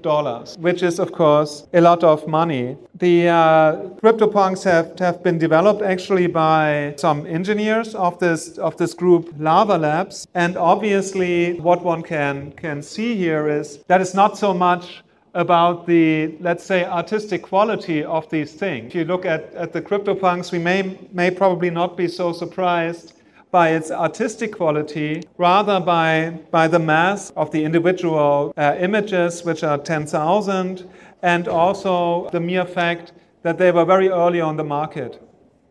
[0.62, 2.76] which is, of course, a lot of money.
[2.98, 8.94] The uh, CryptoPunks have, have been developed actually by some engineers of this, of this
[8.94, 10.26] group, Larva Labs.
[10.34, 15.02] And obviously, what one can, can see here is that it's not so much
[15.34, 18.86] about the, let's say, artistic quality of these things.
[18.86, 23.12] If you look at, at the CryptoPunks, we may, may probably not be so surprised
[23.56, 29.64] by its artistic quality, rather by, by the mass of the individual uh, images, which
[29.64, 30.86] are 10,000,
[31.22, 35.22] and also the mere fact that they were very early on the market.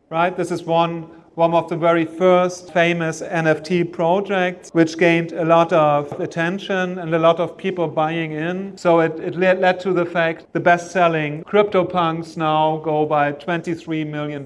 [0.09, 0.35] Right?
[0.35, 1.03] This is one,
[1.35, 7.13] one of the very first famous NFT projects, which gained a lot of attention and
[7.13, 8.75] a lot of people buying in.
[8.79, 13.33] So it, it led, led to the fact the best selling CryptoPunks now go by
[13.33, 14.43] $23 million.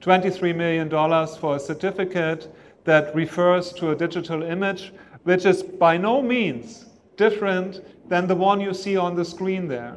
[0.00, 0.88] $23 million
[1.38, 2.52] for a certificate
[2.84, 4.92] that refers to a digital image,
[5.24, 6.86] which is by no means
[7.16, 9.96] different than the one you see on the screen there.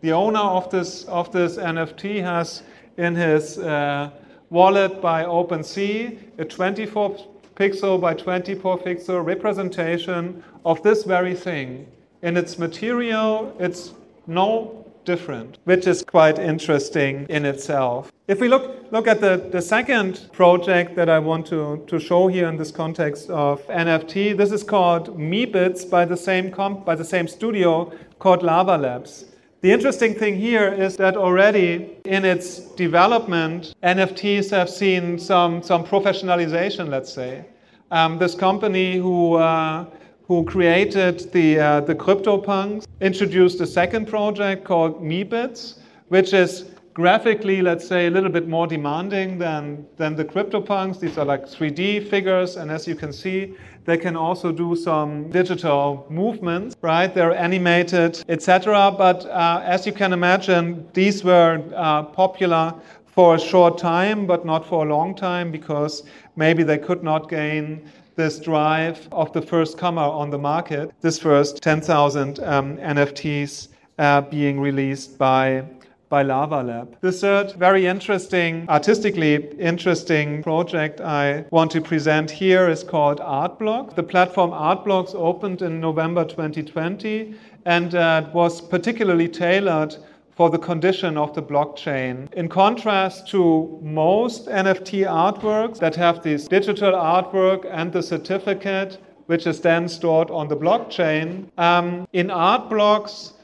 [0.00, 2.62] The owner of this, of this NFT has
[2.96, 4.10] in his uh,
[4.50, 7.16] wallet by OpenSea a 24
[7.54, 11.86] pixel by 24 pixel representation of this very thing.
[12.22, 13.92] In its material, it's
[14.26, 18.12] no different, which is quite interesting in itself.
[18.28, 22.28] If we look, look at the, the second project that I want to, to show
[22.28, 26.94] here in this context of NFT, this is called Meebits by the same comp, by
[26.94, 29.26] the same studio called Larva Labs.
[29.62, 35.84] The interesting thing here is that already in its development, NFTs have seen some, some
[35.84, 37.44] professionalization, let's say.
[37.92, 39.84] Um, this company who uh,
[40.32, 45.74] who created the, uh, the CryptoPunks, introduced a second project called Meebits,
[46.08, 50.98] which is graphically, let's say, a little bit more demanding than, than the CryptoPunks.
[50.98, 53.54] These are like 3D figures, and as you can see,
[53.84, 57.14] they can also do some digital movements, right?
[57.14, 58.90] They're animated, etc.
[58.96, 62.72] But uh, as you can imagine, these were uh, popular
[63.04, 66.04] for a short time, but not for a long time, because
[66.36, 67.86] maybe they could not gain
[68.16, 74.20] this drive of the first comer on the market, this first 10,000 um, NFTs uh,
[74.22, 75.64] being released by
[76.12, 76.94] by Larva Lab.
[77.00, 83.94] The third very interesting, artistically interesting project I want to present here is called Artblocks.
[83.94, 87.34] The platform Artblocks opened in November 2020
[87.64, 89.96] and uh, was particularly tailored
[90.34, 92.32] for the condition of the blockchain.
[92.34, 99.46] In contrast to most NFT artworks that have this digital artwork and the certificate, which
[99.46, 103.34] is then stored on the blockchain, um, in art blocks,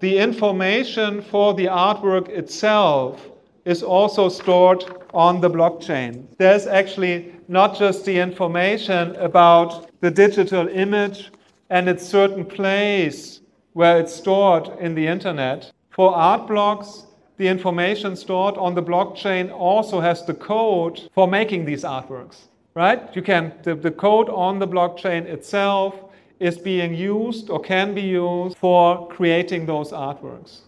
[0.00, 3.30] the information for the artwork itself
[3.64, 6.26] is also stored on the blockchain.
[6.38, 11.30] There's actually not just the information about the digital image
[11.70, 13.40] and its certain place
[13.72, 19.52] where it's stored in the internet, for art blocks, the information stored on the blockchain
[19.52, 23.14] also has the code for making these artworks, right?
[23.14, 25.94] You can, the, the code on the blockchain itself
[26.40, 30.62] is being used or can be used for creating those artworks,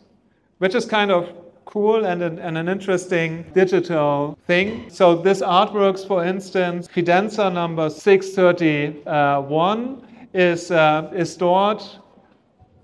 [0.59, 1.29] which is kind of
[1.65, 4.89] cool and an, and an interesting digital thing.
[4.89, 11.83] So this artworks, for instance, Fidenza number 631 is, uh, is stored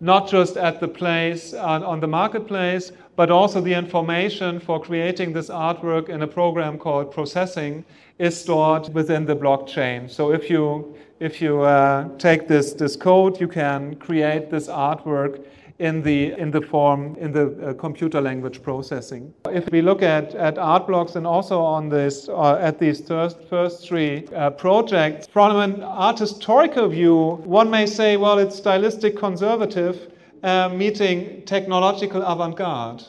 [0.02, 5.32] not just at the place on, on, the marketplace, but also the information for creating
[5.32, 7.84] this artwork in a program called processing
[8.18, 10.10] is stored within the blockchain.
[10.10, 15.44] So if you if you uh, take this this code, you can create this artwork
[15.82, 19.34] in the, in the form, in the uh, computer language processing.
[19.50, 23.36] If we look at, at art blocks and also on this, uh, at these first,
[23.50, 29.16] first three uh, projects, from an art historical view, one may say, well, it's stylistic
[29.16, 30.12] conservative
[30.44, 33.02] uh, meeting technological avant-garde,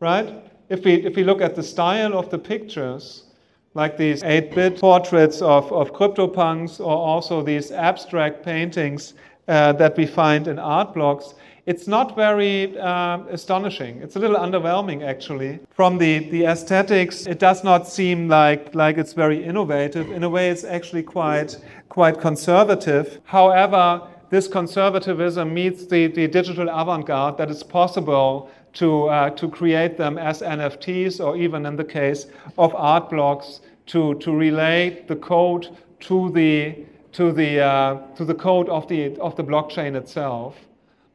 [0.00, 0.44] right?
[0.68, 3.24] If we, if we look at the style of the pictures,
[3.72, 9.14] like these 8 bit portraits of, of CryptoPunks or also these abstract paintings
[9.48, 11.34] uh, that we find in art blocks,
[11.70, 14.02] it's not very uh, astonishing.
[14.02, 15.60] It's a little underwhelming, actually.
[15.70, 20.10] From the, the aesthetics, it does not seem like, like it's very innovative.
[20.10, 21.56] In a way, it's actually quite,
[21.88, 23.20] quite conservative.
[23.22, 29.48] However, this conservatism meets the, the digital avant garde that it's possible to, uh, to
[29.48, 32.26] create them as NFTs or even in the case
[32.58, 35.68] of art blocks to, to relate the code
[36.00, 40.56] to the, to the, uh, to the code of the, of the blockchain itself.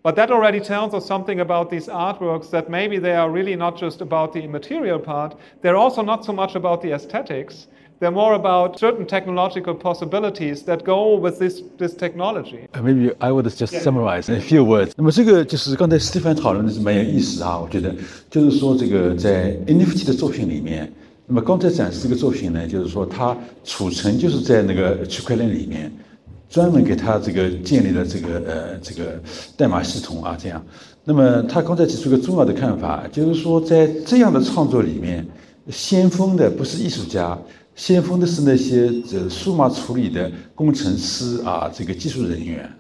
[0.05, 3.77] But that already tells us something about these artworks that maybe they are really not
[3.77, 7.67] just about the immaterial part, they're also not so much about the aesthetics.
[8.01, 12.67] They're more about certain technological possibilities that go with this, this technology.
[12.73, 14.95] Uh, maybe I would just summarize in a few words.
[14.97, 17.95] 那么这个就是刚才斯蒂芬讨论的是蛮有意思啊，我觉得
[18.31, 20.91] 就是说这个在 NFT 的作品里面，
[21.27, 25.93] 那么刚才展示这个作品呢，就是说它储存就是在那个区块链里面，
[26.56, 29.22] 专门给他这个建立了这个呃这个
[29.58, 30.66] 代码系统啊这样。
[31.04, 35.28] 那么他刚才提出一个重要的看法，就是说在这样的创作里面，
[35.70, 37.38] 先锋的不是艺术家。
[37.76, 42.72] 先锋的是那些这数码处理的工程师啊，这个技术人员。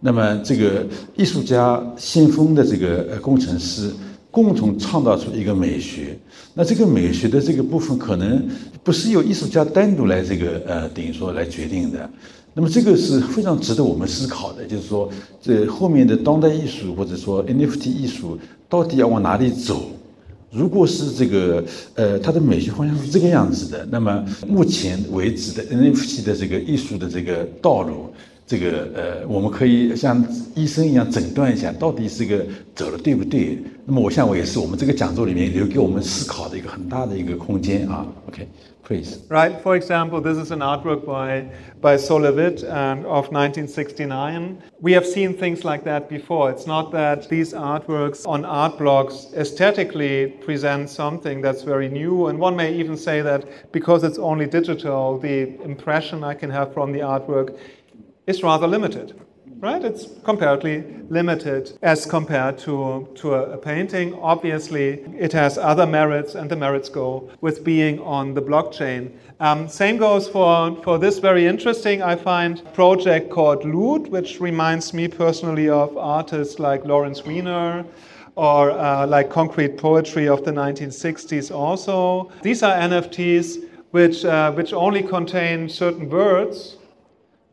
[0.00, 3.92] 那么这个艺术家先锋的这个呃工程师
[4.28, 6.18] 共同创造出一个美学。
[6.60, 8.46] 那这个美学的这个部分可能
[8.84, 12.06] 不是由艺术家单独来这个呃等于说来决定的。
[12.52, 15.08] 那么这个是非常值得我们思考的，就是说
[15.40, 18.38] 这后面的当代艺术或者说 NFT 艺术
[18.68, 19.86] 到底要往哪里走？
[20.52, 28.12] 如果是这个，呃，它的美学方向是这个样子的，那么目前为止的 NFT 的这个艺术的这个道路，
[28.50, 30.26] 这个呃，我们可以像
[30.56, 32.44] 医生一样诊断一下，到底这个
[32.74, 33.56] 走的对不对？
[33.86, 38.04] 那么我想我也是我们这个讲座里面留给我们思考的一个很大的一个空间啊。
[38.26, 38.48] OK。
[38.82, 39.20] Please.
[39.28, 41.44] Right, for example, this is an artwork by,
[41.80, 44.58] by Sol LeWitt of 1969.
[44.80, 46.50] We have seen things like that before.
[46.50, 52.40] It's not that these artworks on art blocks aesthetically present something that's very new, and
[52.40, 56.90] one may even say that because it's only digital, the impression I can have from
[56.90, 57.56] the artwork
[58.30, 59.08] is rather limited
[59.60, 59.84] right?
[59.84, 64.14] It's comparatively limited as compared to, to a, a, painting.
[64.14, 69.12] Obviously, it has other merits, and the merits go with being on the blockchain.
[69.38, 74.94] Um, same goes for, for this very interesting, I find, project called Loot, which reminds
[74.94, 77.84] me personally of artists like Lawrence Weiner
[78.36, 82.32] or uh, like concrete poetry of the 1960s also.
[82.42, 86.76] These are NFTs which, uh, which only contain certain words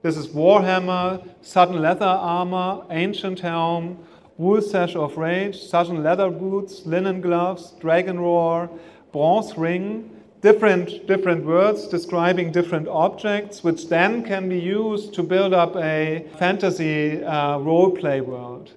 [0.01, 3.97] this is Warhammer, sudden leather armor, ancient helm,
[4.37, 8.69] wool sash of rage, sudden leather boots, linen gloves, dragon roar,
[9.11, 15.53] bronze ring, different, different words describing different objects, which then can be used to build
[15.53, 18.71] up a fantasy uh, role play world.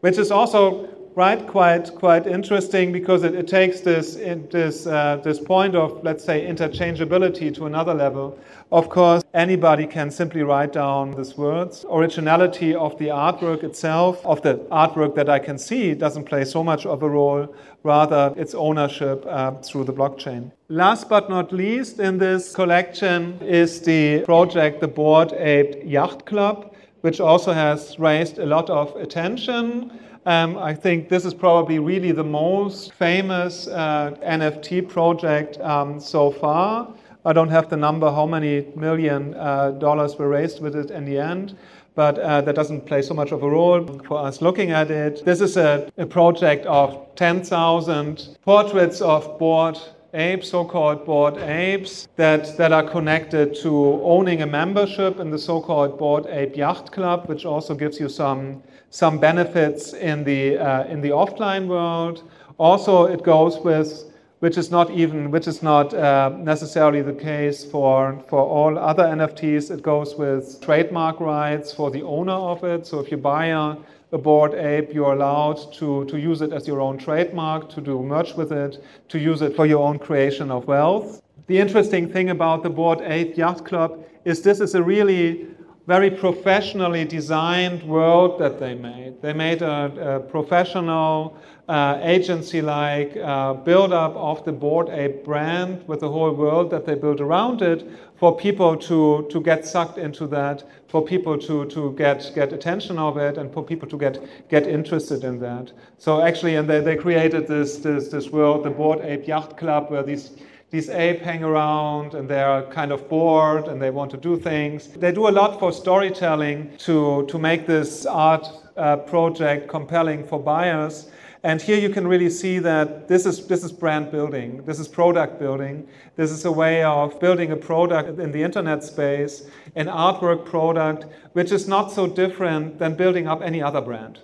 [0.00, 1.46] Which is also right?
[1.46, 4.14] Quite quite interesting because it, it takes this
[4.50, 8.38] this uh, this point of let's say interchangeability to another level.
[8.72, 11.84] Of course, anybody can simply write down these words.
[11.90, 16.64] Originality of the artwork itself, of the artwork that I can see, doesn't play so
[16.64, 17.54] much of a role.
[17.84, 20.50] Rather, its ownership uh, through the blockchain.
[20.68, 26.74] Last but not least, in this collection is the project, the Bored Ape Yacht Club,
[27.02, 29.92] which also has raised a lot of attention.
[30.26, 36.30] Um, I think this is probably really the most famous uh, NFT project um, so
[36.30, 36.88] far.
[37.26, 41.04] I don't have the number how many million uh, dollars were raised with it in
[41.04, 41.58] the end,
[41.94, 45.22] but uh, that doesn't play so much of a role for us looking at it.
[45.26, 49.78] This is a, a project of 10,000 portraits of bored
[50.14, 55.98] apes, so-called bored apes, that, that are connected to owning a membership in the so-called
[55.98, 58.62] Bored Ape Yacht Club, which also gives you some
[58.94, 62.22] some benefits in the, uh, in the offline world.
[62.58, 64.04] Also, it goes with,
[64.38, 69.02] which is not even, which is not uh, necessarily the case for, for all other
[69.02, 72.86] NFTs, it goes with trademark rights for the owner of it.
[72.86, 73.74] So if you buy a,
[74.12, 78.02] a bored ape, you're allowed to, to use it as your own trademark, to do
[78.02, 81.22] merch with it, to use it for your own creation of wealth.
[81.46, 85.46] The interesting thing about the Bored Ape Yacht Club is this is a really
[85.86, 89.20] very professionally designed world that they made.
[89.20, 91.36] They made a, a professional
[91.68, 96.94] uh, agency-like uh, build-up of the board a brand with the whole world that they
[96.94, 101.92] built around it for people to, to get sucked into that, for people to, to
[101.92, 104.18] get, get attention of it, and for people to get,
[104.48, 105.72] get interested in that.
[105.98, 109.90] So actually, and they, they created this, this, this world, the Bored Ape Yacht Club,
[109.90, 110.30] where these
[110.74, 114.88] these ape hang around and they're kind of bored and they want to do things.
[114.88, 120.40] They do a lot for storytelling to, to make this art uh, project compelling for
[120.40, 121.12] buyers.
[121.44, 124.88] And here you can really see that this is, this is brand building, this is
[124.88, 129.46] product building, this is a way of building a product in the internet space,
[129.76, 134.18] an artwork product, which is not so different than building up any other brand.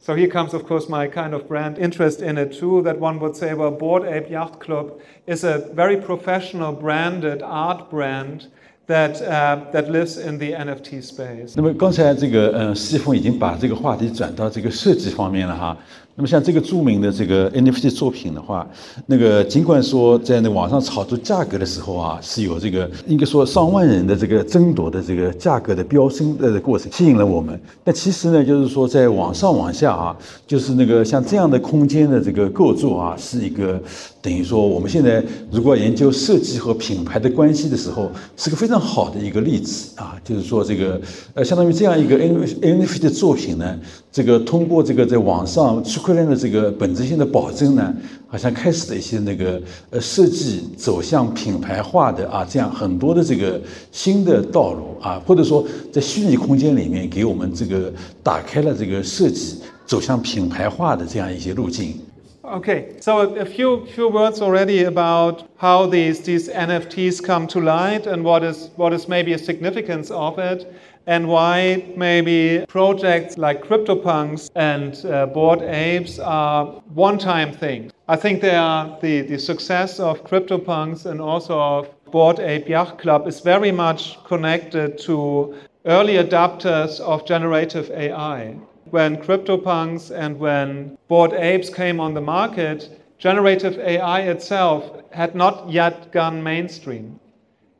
[0.00, 2.82] So here comes, of course, my kind of brand interest in it too.
[2.82, 4.92] That one would say, well, Bored Ape Yacht Club
[5.26, 8.46] is a very professional branded art brand
[8.86, 11.54] that uh, that lives in the NFT space.
[11.56, 15.76] 那么刚才这个呃，师傅已经把这个话题转到这个设计方面了哈。
[16.18, 18.68] 那么像这个著名的这个 NFT 作品的话，
[19.06, 33.80] 那个尽管说在那网上炒作价格的时候啊，是有这个应该说上万人的这个争夺的这个价格的飙升的过程吸引了我们，但其实呢，就是说在网上往下啊，就是那个像这样的空间的这个构筑啊，是一个
[34.20, 41.00] 等于说我们现在如果研究设计和品牌的关系的时候，是个非常好的一个例子啊，就是说这个
[41.34, 43.78] 呃，相当于这样一个 NFT 的作品呢，
[44.10, 47.94] 这个通过这个在网上区块链的这个本质性的保证呢，
[48.26, 53.60] 好像开始的一些那个呃设计走向品牌化的啊，这样很多的这个
[53.92, 57.92] 新的道路啊，或者说在虚拟空间里面给我们这个
[58.22, 61.94] 打开了这个设计走向品牌化的这样一些路径。
[62.42, 68.22] Okay, so a few few words already about how these these NFTs come to light and
[68.22, 70.66] what is what is maybe a significance of it.
[71.08, 77.92] And why maybe projects like CryptoPunks and uh, Bored Apes are one-time things.
[78.08, 82.98] I think they are the, the success of CryptoPunks and also of Bored Ape Yacht
[82.98, 85.54] Club is very much connected to
[85.86, 88.58] early adopters of generative AI.
[88.90, 95.70] When CryptoPunks and when Bored Apes came on the market, generative AI itself had not
[95.70, 97.18] yet gone mainstream.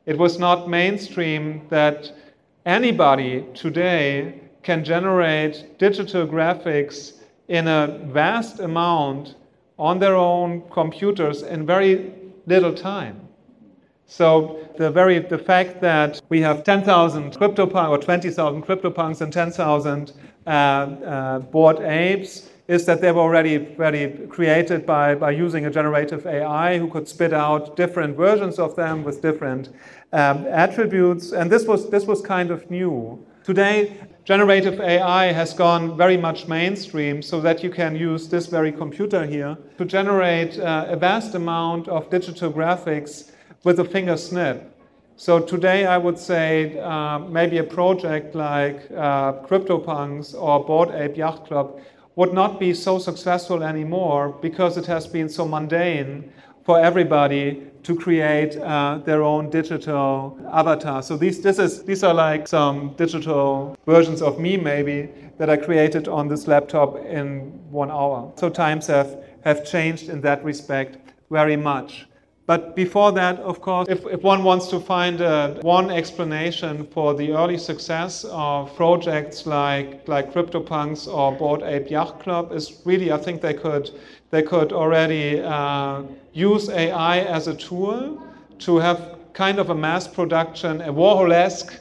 [0.07, 2.11] It was not mainstream that
[2.65, 7.13] anybody today can generate digital graphics
[7.47, 9.35] in a vast amount
[9.77, 12.13] on their own computers in very
[12.45, 13.19] little time.
[14.05, 20.13] So the very the fact that we have 10,000 CryptoPunks or 20,000 CryptoPunks and 10,000
[20.45, 25.71] uh, uh, bored apes is that they were already, already created by, by using a
[25.71, 29.69] generative AI who could spit out different versions of them with different
[30.13, 31.31] um, attributes.
[31.31, 33.25] And this was, this was kind of new.
[33.43, 38.71] Today, generative AI has gone very much mainstream so that you can use this very
[38.71, 43.31] computer here to generate uh, a vast amount of digital graphics
[43.63, 44.75] with a finger snip.
[45.15, 51.17] So today I would say uh, maybe a project like uh, CryptoPunks or Bored Ape
[51.17, 51.81] Yacht Club
[52.19, 56.29] would not be so successful anymore because it has been so mundane
[56.65, 61.01] for everybody to create uh, their own digital avatar.
[61.01, 65.07] So these, this is, these are like some digital versions of me maybe
[65.37, 68.33] that I created on this laptop in one hour.
[68.35, 70.97] So times have, have changed in that respect
[71.31, 72.05] very much.
[72.49, 77.13] But before that, of course, if, if one wants to find uh, one explanation for
[77.13, 83.11] the early success of projects like, like CryptoPunks or Bored Ape Yacht Club, is really,
[83.11, 83.91] I think they could,
[84.31, 86.01] they could already uh,
[86.33, 88.19] use AI as a tool
[88.65, 91.79] to have kind of a mass production, a Warhol-esque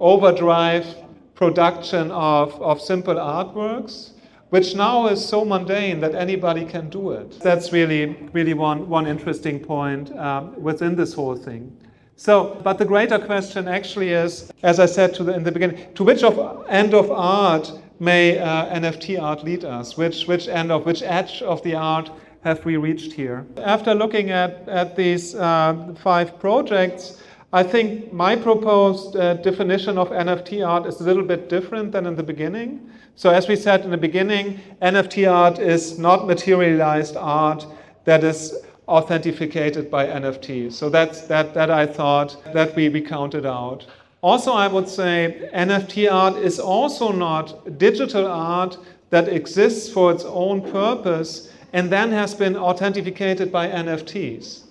[0.00, 0.96] overdrive
[1.36, 4.11] production of, of simple artworks
[4.52, 7.40] which now is so mundane that anybody can do it.
[7.40, 11.74] That's really, really one, one interesting point um, within this whole thing.
[12.16, 16.04] So, but the greater question actually is, as I said the, in the beginning, to
[16.04, 19.96] which of end of art may uh, NFT art lead us?
[19.96, 22.10] Which, which end of, which edge of the art
[22.44, 23.46] have we reached here?
[23.56, 27.21] After looking at, at these uh, five projects,
[27.54, 32.06] I think my proposed uh, definition of NFT art is a little bit different than
[32.06, 32.90] in the beginning.
[33.14, 37.66] So, as we said in the beginning, NFT art is not materialized art
[38.04, 38.54] that is
[38.88, 40.72] authenticated by NFT.
[40.72, 43.84] So, that's that, that I thought that we, we counted out.
[44.22, 48.78] Also, I would say NFT art is also not digital art
[49.10, 54.62] that exists for its own purpose and then has been authenticated by NFTs.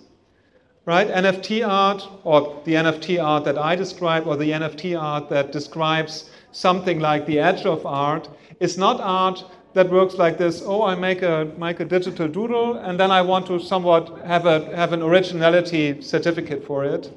[0.86, 1.08] Right?
[1.08, 6.30] NFT art, or the NFT art that I describe, or the NFT art that describes
[6.52, 8.30] something like the edge of art,
[8.60, 10.62] is not art that works like this.
[10.66, 14.46] Oh, I make a make a digital doodle, and then I want to somewhat have
[14.46, 17.12] a have an originality certificate for it,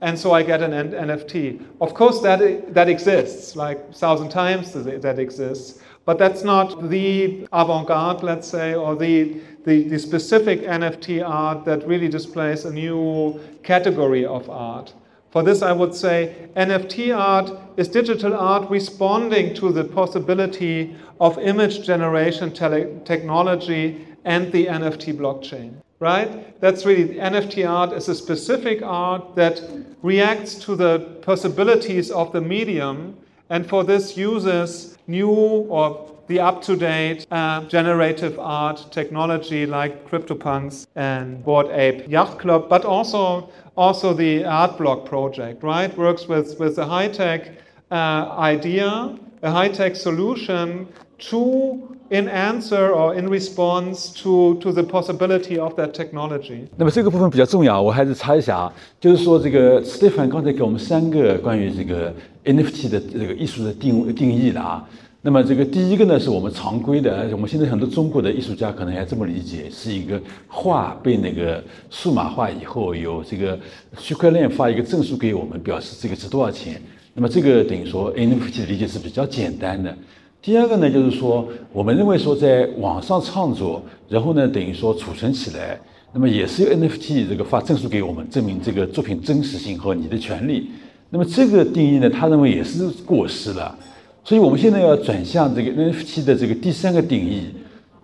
[0.00, 1.60] and so I get an NFT.
[1.80, 8.22] Of course, that that exists, like thousand times that exists, but that's not the avant-garde,
[8.22, 14.24] let's say, or the the, the specific NFT art that really displays a new category
[14.24, 14.94] of art.
[15.30, 21.36] For this, I would say NFT art is digital art responding to the possibility of
[21.36, 25.74] image generation technology and the NFT blockchain.
[26.00, 26.58] Right?
[26.62, 29.60] That's really NFT art is a specific art that
[30.00, 33.18] reacts to the possibilities of the medium
[33.50, 41.42] and for this uses new or the up-to-date uh, generative art technology like CryptoPunks and
[41.42, 45.96] Bored Ape Yacht Club, but also also the Artblock project, right?
[45.96, 47.52] Works with, with a high-tech
[47.92, 47.94] uh,
[48.36, 50.88] idea, a high-tech solution
[51.18, 51.78] to
[52.10, 56.60] in answer or in response to to the possibility of that technology。
[56.76, 62.14] 那么这个部分比较重要，我还是猜一下啊，就是说这个斯蒂芬刚才给我们三个关于这个
[62.44, 64.88] NFT 的这个艺术的定定义了啊。
[65.20, 73.58] 那么这个第一个呢，是我们常规的，我们现在很多中国的艺术家可能还这么理解，是一个画被那个数码化以后，有这个
[73.98, 76.80] 区块链发一个证书给我们，表示这个值多少钱。
[77.12, 79.92] 那么这个等于说 NFT 的理解是比较简单的。
[80.40, 85.78] 第二个呢，就是说我们认为说在网上创作，然后呢等于说储存起来，
[86.12, 90.70] 那么也是由 NFT 这个发证书给我们，证明这个作品真实性和你的权利。
[91.10, 93.76] 那么这个定义呢，他认为也是过时了。
[94.24, 97.46] 所以我们现在要转向这个 NFT 的这个第三个定义，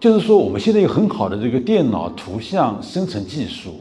[0.01, 3.75] 就是说我们现在有很好的这个电脑图像生成技术，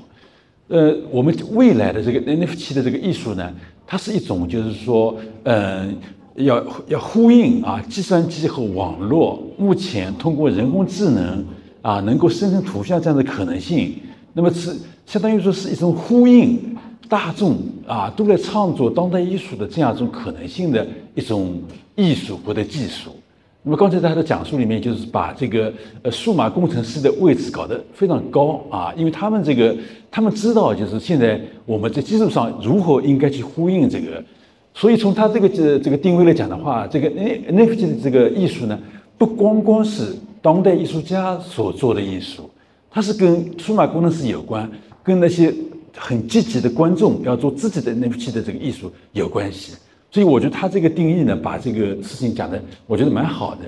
[0.68, 3.50] 呃，我们未来的这个 NFT 的这个艺术呢，
[3.88, 5.96] 它是一种就是说，嗯，
[6.36, 11.46] 要要呼应啊，计算机和网络目前通过人工智能
[11.82, 13.96] 啊能够生成图像这样的可能性，
[14.34, 14.76] 那么是
[15.06, 16.60] 相当于说是一种呼应
[17.08, 17.58] 大众
[17.88, 21.62] 啊都在创作当代艺术的这样一种可能性的一种。
[21.96, 23.12] 艺术或者技术，
[23.62, 25.72] 那么刚才在他的讲述里面，就是把这个
[26.02, 29.78] 呃数码工程师的位置搞得非常高啊，因为他们这个
[30.10, 34.24] 他们知道，就是现在我们在技术上如何应该去呼应这个，
[34.74, 38.80] 所以从他这个这这个定位来讲的话，这个 N NFT 的这个艺术呢，
[39.18, 42.50] 不光光是当代艺术家所做的艺术，
[42.90, 44.70] 它是跟数码工程师有关，
[45.04, 45.54] 跟那些
[45.96, 49.74] 很积极的观众要做自己的 NFT 的这个艺术有关系。
[50.12, 53.62] 所以我觉得他这个定义呢，把这个事情讲的，我觉得蛮好的。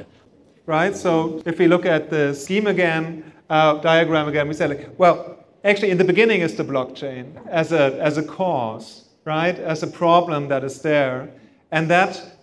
[0.68, 0.93] Right.
[0.93, 5.18] So if we look at the scheme again, uh, diagram again, we say like, well,
[5.64, 9.57] actually in the beginning is the blockchain as a as a cause, right?
[9.59, 11.30] As a problem that is there,
[11.71, 12.38] and that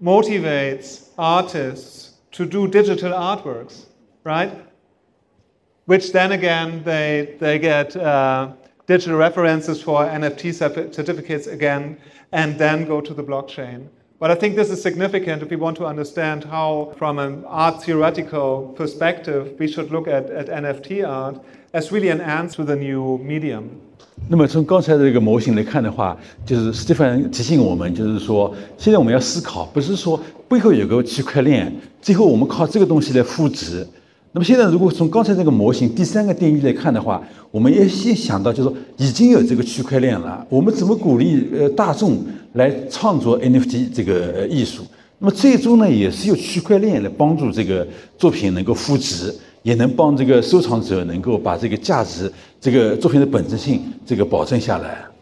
[0.00, 3.86] motivates artists to do digital artworks,
[4.24, 4.52] right?
[5.86, 8.52] Which then again they they get uh,
[8.86, 10.54] digital references for NFT
[10.94, 11.98] certificates again
[12.32, 13.88] and then go to the blockchain.
[14.18, 17.84] But I think this is significant if we want to understand how, from an art
[17.84, 21.40] theoretical perspective, we should look at, at NFT art
[21.72, 23.80] as really an answer to the new medium.
[24.28, 33.86] 那么从刚才的这个模型来看的话，就是斯蒂芬提醒我们，就是说，现在我们要思考，不是说背后有个区块链，最后我们靠这个东西来复制。
[34.32, 42.18] 那么现在，如果从刚才这个模型第三个定义来看的话，我们要先想到，就是说已经有这个区块链了，我们怎么鼓励呃大众
[42.52, 44.82] 来创作 NFT 这个艺术？
[45.18, 47.86] 那么最终呢，也是由区块链来帮助这个
[48.18, 49.34] 作品能够复制，
[49.67, 55.13] 也能帮这个收藏者能够把这个价值、这个作品的本质性这个保证下来。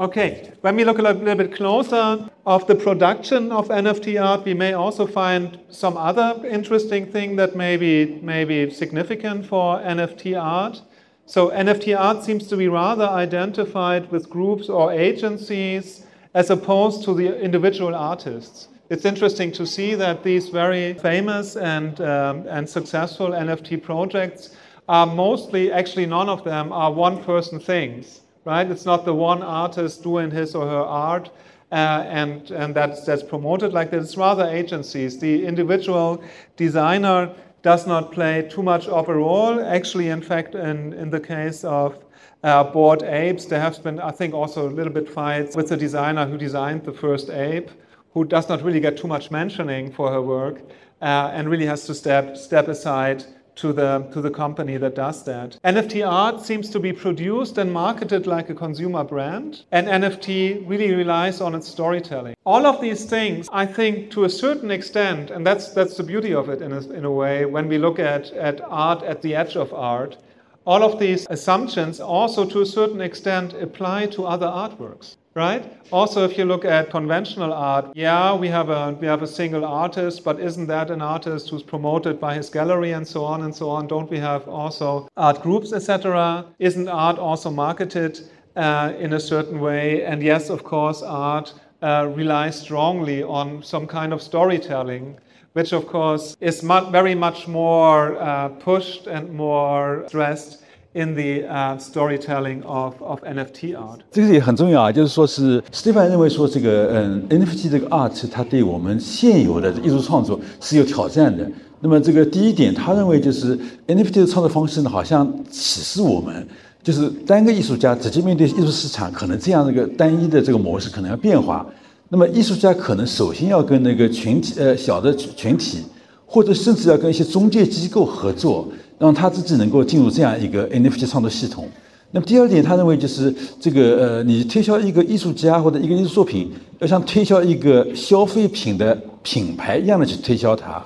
[0.00, 4.54] Okay, when we look a little bit closer of the production of NFT art, we
[4.54, 10.40] may also find some other interesting thing that may be, may be significant for NFT
[10.40, 10.80] art.
[11.26, 17.12] So NFT art seems to be rather identified with groups or agencies as opposed to
[17.12, 18.68] the individual artists.
[18.89, 24.55] It's interesting to see that these very famous and, um, and successful NFT projects
[24.87, 28.69] are mostly, actually none of them are one person things right?
[28.69, 31.29] It's not the one artist doing his or her art
[31.71, 34.01] uh, and, and that's, that's promoted like that.
[34.01, 35.19] It's rather agencies.
[35.19, 36.23] The individual
[36.55, 39.63] designer does not play too much of a role.
[39.65, 42.03] Actually, in fact, in, in the case of
[42.43, 45.77] uh, Bored Apes, there have been, I think, also a little bit fights with the
[45.77, 47.71] designer who designed the first ape,
[48.13, 50.61] who does not really get too much mentioning for her work
[51.01, 55.23] uh, and really has to step, step aside to the, to the company that does
[55.25, 55.57] that.
[55.63, 60.93] NFT art seems to be produced and marketed like a consumer brand, and NFT really
[60.93, 62.35] relies on its storytelling.
[62.45, 66.33] All of these things, I think, to a certain extent, and that's, that's the beauty
[66.33, 69.35] of it in a, in a way, when we look at, at art at the
[69.35, 70.17] edge of art,
[70.65, 75.63] all of these assumptions also to a certain extent apply to other artworks right?
[75.91, 79.65] Also, if you look at conventional art, yeah, we have a we have a single
[79.65, 83.55] artist, but isn't that an artist who's promoted by his gallery and so on and
[83.55, 83.87] so on?
[83.87, 86.45] Don't we have also art groups, etc.?
[86.59, 88.19] Isn't art also marketed
[88.55, 90.05] uh, in a certain way?
[90.05, 95.19] And yes, of course, art uh, relies strongly on some kind of storytelling.
[95.53, 100.62] Which, of course, is mu- very much more uh, pushed and more stressed
[100.93, 103.99] in the storytelling of, of NFT art.
[104.11, 111.49] 这个也很重要啊，就是说是 Stephen 认为说这个嗯 NFT 这个 art 它对我们现有的艺术创作是有挑战的。
[111.81, 116.47] 那么这个第一点，他认为就是 NFT 的创作方式呢，好像启示我们，
[116.81, 121.65] 就是单个艺术家直接面对艺术市场，可能这样的一个单一的这个模式可能要变化。
[122.07, 125.79] 那么艺术家可能首先要跟那个群体呃小的群体，
[126.25, 128.67] 或者甚至要跟一些中介机构合作。
[129.03, 131.67] 让他自己能够进入这样一个 NFT 创作系统。
[132.11, 136.49] 那么第二点，他认为就是这个呃，你推销一个艺术家或者一个艺术作品，
[136.79, 140.81] 要像推销一个消费品的品牌一样的去推销它。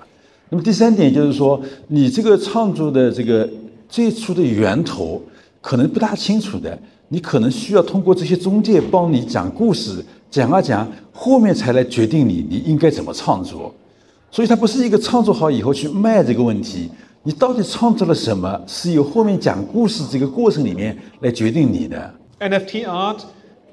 [0.49, 3.47] 那么第三点就是说，你这个创作的这个
[3.87, 5.21] 最初的源头
[5.61, 6.75] 可能不大清楚的，
[7.09, 13.71] 你可能需要通过这些中介帮你讲故事，讲啊讲，后面才来决定你你应该怎么创作。
[14.31, 16.89] 所以它不是一个创作好以后去卖这个问题。
[17.22, 22.12] 你到底创造了什么，是由后面讲故事这个过程里面来决定你的。
[22.40, 23.20] NFT art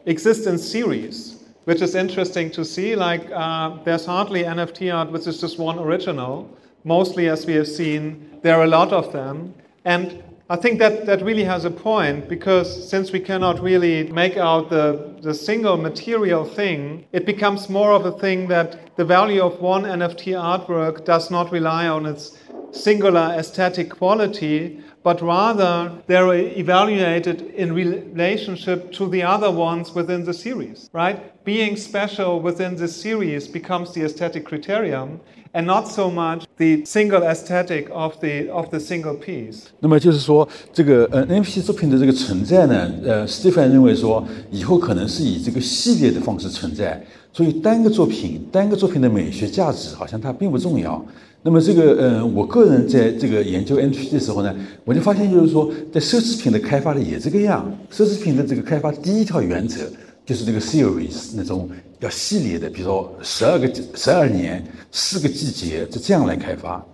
[0.05, 1.33] exists in series,
[1.65, 2.95] which is interesting to see.
[2.95, 6.45] Like uh, there's hardly NFT art which is just one original.
[6.83, 9.53] Mostly, as we have seen, there are a lot of them,
[9.83, 14.37] and I think that that really has a point because since we cannot really make
[14.37, 19.43] out the, the single material thing, it becomes more of a thing that the value
[19.43, 22.37] of one NFT artwork does not rely on its
[22.74, 30.34] singular aesthetic quality, but rather they're evaluated in relationship to the other ones within the
[30.34, 31.44] series, right?
[31.44, 35.20] Being special within the series becomes the aesthetic criterion
[35.54, 39.68] and not so much the single aesthetic of the of the single piece.
[39.80, 47.02] 那么就是说，这个呃 NFT 作品的这个存在呢，呃，Stephen 认为说，以后可能是以这个系列的方式存在，
[47.32, 51.02] 所以单个作品、单个作品的美学价值好像它并不重要。
[51.46, 57.70] 那么这个，呃，我个人在这个研究 NFT 的时候呢，我就发现，就是说，在奢侈品的开发的也这个样。
[57.92, 59.80] 奢侈品的这个开发第一条原则
[60.24, 61.68] 就是这个 series 那种
[62.03, 66.85] 要系列的，比如说十二个十二年四个季节，就这样来开发。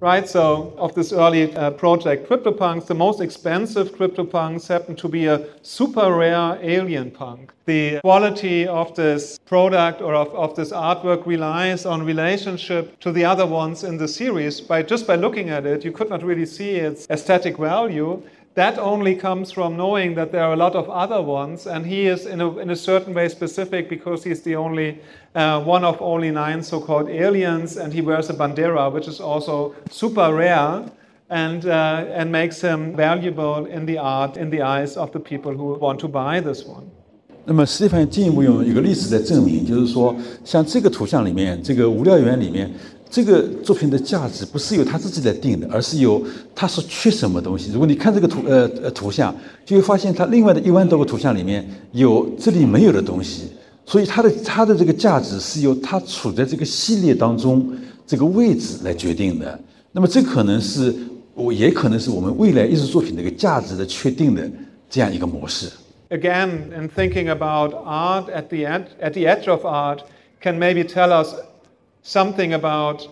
[0.00, 0.26] right?
[0.26, 5.40] So, of this early uh, project CryptoPunks, the most expensive CryptoPunks happen to be a
[5.62, 7.52] super rare alien punk.
[7.66, 13.24] The quality of this product or of, of this artwork relies on relationship to the
[13.24, 14.60] other ones in the series.
[14.60, 18.22] By just by looking at it, you could not really see its aesthetic value
[18.55, 22.07] that only comes from knowing that there are a lot of other ones, and he
[22.07, 24.99] is in a, in a certain way specific because he's the only
[25.35, 29.19] uh, one of only nine so called aliens, and he wears a bandera, which is
[29.19, 30.83] also super rare.
[31.29, 35.51] And, uh, and makes him valuable in the art, in the eyes of the people
[35.51, 36.83] who want to buy this one.
[37.45, 42.69] 那么斯蒂芬进一步用一个例子在证明，就是说，像这个图像里面，这个无聊猿里面，
[43.13, 46.19] 这个作品的价值不是由他自己来定的，而是由
[46.55, 47.71] 他是缺什么东西。
[47.71, 49.31] 如果你看这个图呃呃图像，
[49.63, 53.51] 就会发现他另外的一万多个图像里面有这里没有的东西，
[53.85, 57.71] 所以它的它的这个价值是由它处在这个系列当中
[58.07, 59.59] 这个位置来决定的。
[59.91, 60.91] 那么这可能是
[61.35, 64.41] 我也可能是我们未来艺术作品的一个价值的确定的
[64.89, 65.69] 这样一个模式。
[66.09, 69.99] Again, in thinking about art at the end at the edge of art,
[70.41, 71.35] can maybe tell us.
[72.03, 73.07] Something about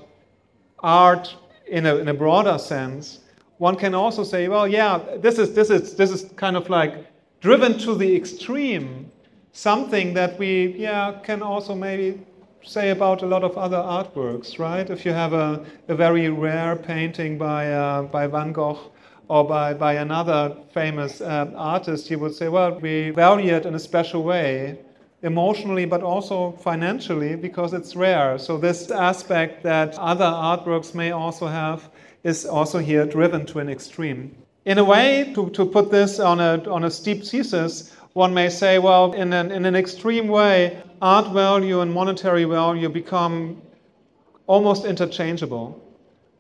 [0.79, 1.35] art
[1.67, 3.19] in a, in a broader sense,
[3.57, 7.07] one can also say, well, yeah, this is, this, is, this is kind of like
[7.39, 9.09] driven to the extreme,
[9.53, 12.21] something that we yeah, can also maybe
[12.63, 14.89] say about a lot of other artworks, right?
[14.89, 18.91] If you have a, a very rare painting by, uh, by Van Gogh
[19.29, 23.75] or by, by another famous uh, artist, you would say, well, we value it in
[23.75, 24.79] a special way
[25.24, 28.38] emotionally but also financially because it's rare.
[28.38, 31.89] So, this aspect that other artworks may also have
[32.24, 34.36] is also here driven to an extreme.
[34.65, 38.49] In a way, to, to put this on a, on a steep thesis, one may
[38.49, 43.61] say, well, in an, in an extreme way, art value and monetary value become
[44.47, 45.82] almost interchangeable.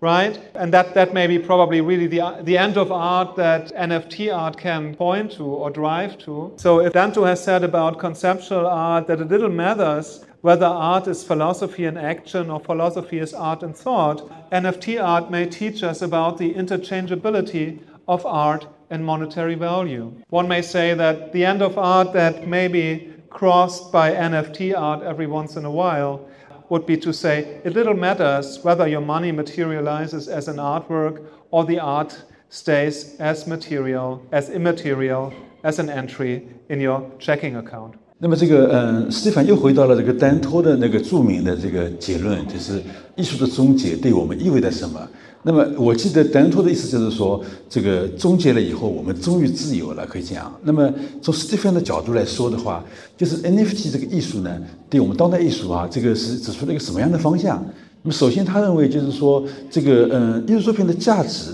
[0.01, 0.39] Right?
[0.55, 4.57] And that, that may be probably really the, the end of art that NFT art
[4.57, 6.53] can point to or drive to.
[6.57, 11.23] So if Danto has said about conceptual art that it little matters whether art is
[11.23, 16.39] philosophy in action or philosophy is art in thought, NFT art may teach us about
[16.39, 20.11] the interchangeability of art and monetary value.
[20.29, 25.03] One may say that the end of art that may be crossed by NFT art
[25.03, 26.27] every once in a while
[26.71, 31.65] would be to say it little matters whether your money materializes as an artwork or
[31.65, 35.33] the art stays as material, as immaterial,
[35.65, 37.95] as an entry in your checking account.
[38.23, 42.79] 那么这个，嗯，斯蒂凡又回到了这个丹托的那个著名的这个结论，就是
[43.15, 45.01] 艺术的终结对我们意味着什么？
[45.41, 50.53] 那么我记得丹托的意思就是说，这个终结了以后，我们终于自由了，可以讲。
[50.61, 52.85] 那么从斯蒂芬的角度来说的话，
[53.17, 54.55] 就是 NFT 这个艺术呢，
[54.87, 57.65] 对我们当代艺术啊，这个是指出了一个什么样的方向？
[58.03, 61.53] 那么首先他认为就是说，这个嗯，艺术作品的价值，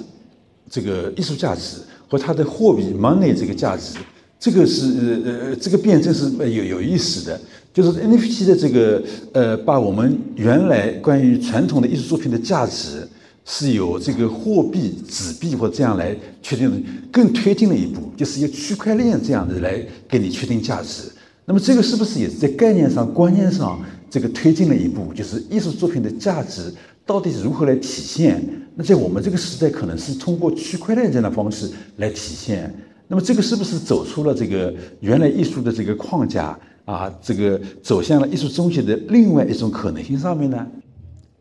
[0.69, 1.77] 这个艺术价值
[2.09, 3.97] 和它的货币 money 这个价值，
[4.39, 7.39] 这个是呃呃这个辩证是有有意思的。
[7.73, 13.07] 就是 NFT 的这个呃，把我们原来关于传统的艺术作品的价值。
[13.49, 16.77] 是由这个货币、纸币或这样来确定的，
[17.09, 21.03] 更推进了一步，就是由区块链这样的来给你确定价值。
[21.45, 25.13] 那么这个是不是也是在概念上、观念上这个推进了一步？
[25.13, 26.63] 就是艺术作品的价值
[27.05, 28.43] 到底如何来体现？
[28.75, 32.75] 那在我们这个时代，可能是通过区块链这样的方式来体现。
[33.08, 37.12] 那么这个是不是走出了这个原来艺术的这个框架啊？
[37.20, 40.66] 这个走向了艺术终结的另外一种可能性上面呢？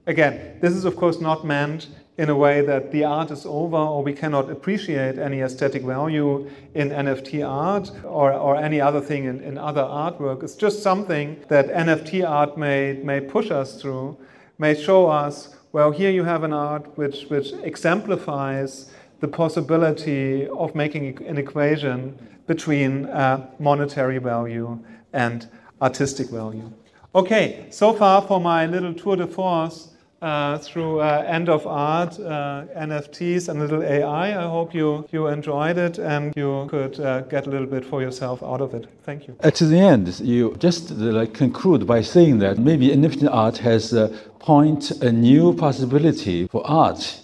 [0.05, 1.85] Again, this is of course not meant
[2.17, 6.47] in a way that the art is over or we cannot appreciate any aesthetic value
[6.73, 10.43] in NFT art or, or any other thing in, in other artwork.
[10.43, 14.17] It's just something that NFT art may, may push us through,
[14.57, 20.74] may show us, well, here you have an art which, which exemplifies the possibility of
[20.74, 24.78] making an equation between uh, monetary value
[25.12, 25.48] and
[25.80, 26.70] artistic value.
[27.14, 32.18] Okay, so far for my little tour de force uh, through uh, end of art,
[32.18, 34.30] uh, NFTs, and little AI.
[34.30, 38.02] I hope you, you enjoyed it and you could uh, get a little bit for
[38.02, 38.86] yourself out of it.
[39.02, 39.36] Thank you.
[39.40, 43.92] At the end, you just uh, like conclude by saying that maybe NFT art has
[43.92, 44.08] uh,
[44.38, 47.20] point a new possibility for art.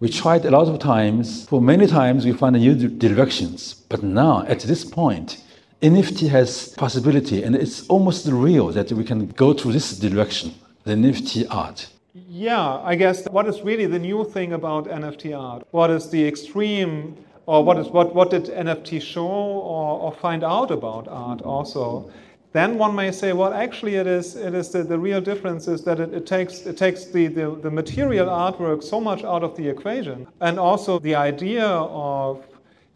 [0.00, 1.46] We tried a lot of times.
[1.46, 3.74] For many times, we find new directions.
[3.88, 5.42] But now, at this point,
[5.82, 10.92] NFT has possibility, and it's almost real that we can go to this direction, the
[10.94, 11.88] NFT art.
[12.28, 15.66] Yeah, I guess what is really the new thing about NFT art?
[15.70, 17.16] What is the extreme,
[17.46, 22.10] or what is what what did NFT show or, or find out about art also?
[22.54, 25.82] Then one may say, well, actually, it is it is the, the real difference is
[25.82, 29.56] that it, it takes it takes the, the, the material artwork so much out of
[29.56, 32.46] the equation, and also the idea of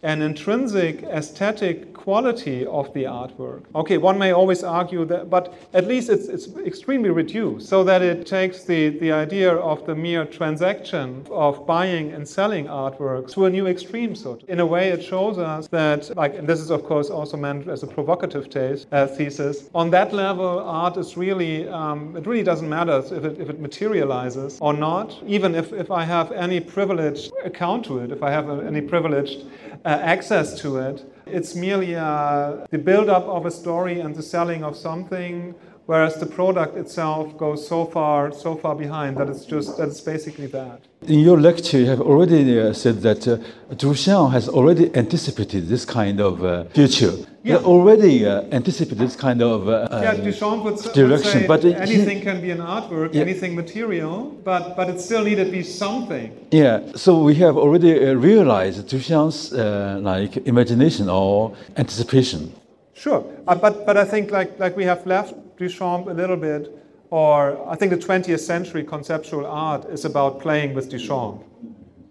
[0.03, 3.65] an intrinsic aesthetic quality of the artwork.
[3.75, 8.01] Okay, one may always argue that, but at least it's, it's extremely reduced so that
[8.01, 13.47] it takes the, the idea of the mere transaction of buying and selling artwork to
[13.47, 14.15] a new extreme.
[14.15, 17.37] So, in a way, it shows us that, like, and this is of course also
[17.37, 19.69] meant as a provocative taste, uh, thesis.
[19.75, 23.61] On that level, art is really, um, it really doesn't matter if it, if it
[23.61, 28.31] materializes or not, even if, if I have any privileged account to it, if I
[28.31, 29.45] have a, any privileged
[29.85, 31.05] access to it.
[31.27, 35.55] It's merely uh, the build up of a story and the selling of something,
[35.89, 40.03] whereas the product itself goes so far, so far behind that it's just that it's
[40.03, 40.79] basically that.
[41.15, 43.39] In your lecture, you have already uh, said that uh,
[43.83, 47.15] Duchamp has already anticipated this kind of uh, future.
[47.17, 47.59] Yeah.
[47.59, 51.09] He already uh, anticipated this kind of uh, yeah, Duchamp would, direction.
[51.09, 53.23] Would say but anything he, can be an artwork, yeah.
[53.23, 54.15] anything material,
[54.45, 56.29] but but it still needed to be something.
[56.51, 56.81] Yeah.
[56.97, 62.53] So we have already uh, realized Duchamp's uh, like imagination or anticipation.
[62.93, 66.73] Sure, uh, but but I think like like we have left Duchamp a little bit
[67.11, 71.43] or I think the 20th century conceptual art is about playing with Duchamp,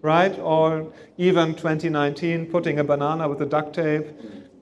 [0.02, 0.36] right?
[0.40, 4.06] Or even 2019, putting a banana with a duct tape,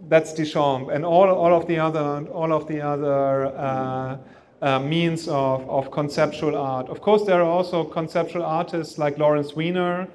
[0.09, 4.19] that's Duchamp, and all, all of the other all of the other uh,
[4.63, 6.89] uh, means of, of conceptual art.
[6.89, 10.07] Of course, there are also conceptual artists like Lawrence Weiner,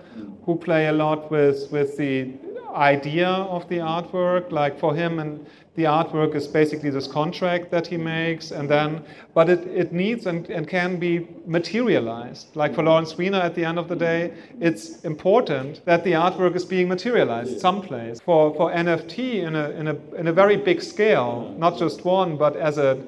[0.45, 2.31] who play a lot with with the
[2.73, 4.51] idea of the artwork.
[4.51, 5.45] Like for him and
[5.75, 9.03] the artwork is basically this contract that he makes and then
[9.33, 12.53] but it, it needs and, and can be materialized.
[12.55, 16.55] Like for lawrence weiner at the end of the day it's important that the artwork
[16.55, 18.19] is being materialized someplace.
[18.19, 22.35] For, for nft in a, in, a, in a very big scale not just one
[22.35, 23.01] but as a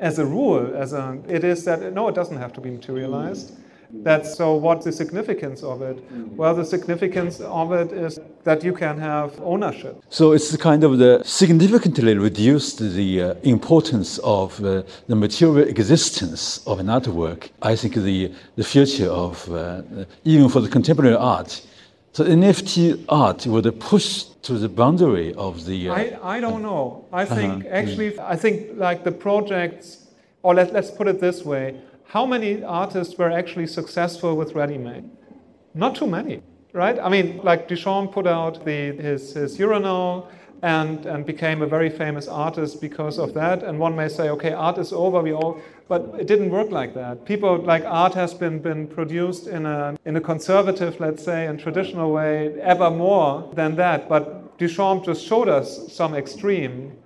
[0.00, 3.54] as a rule as a it is that no it doesn't have to be materialized
[4.02, 4.54] That's so.
[4.54, 5.98] What's the significance of it?
[6.36, 10.02] Well, the significance of it is that you can have ownership.
[10.08, 16.66] So it's kind of the significantly reduced the uh, importance of uh, the material existence
[16.66, 17.50] of an artwork.
[17.62, 19.82] I think the the future of uh,
[20.24, 21.62] even for the contemporary art.
[22.12, 25.88] So NFT art would push to the boundary of the.
[25.88, 27.06] Uh, I, I don't know.
[27.12, 30.06] I think actually, I think like the projects,
[30.42, 31.74] or let, let's put it this way
[32.14, 35.02] how many artists were actually successful with ready-made?
[35.74, 36.42] Not too many,
[36.72, 36.96] right?
[36.96, 40.30] I mean, like Duchamp put out the, his, his urinal
[40.62, 43.64] and, and became a very famous artist because of that.
[43.64, 46.94] And one may say, okay, art is over, we all, but it didn't work like
[46.94, 47.24] that.
[47.24, 51.58] People like art has been, been produced in a, in a conservative, let's say, and
[51.58, 54.08] traditional way ever more than that.
[54.08, 56.96] But Duchamp just showed us some extreme.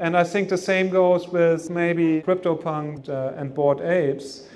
[0.00, 4.48] And I think the same goes with maybe CryptoPunk uh, and Bored Apes.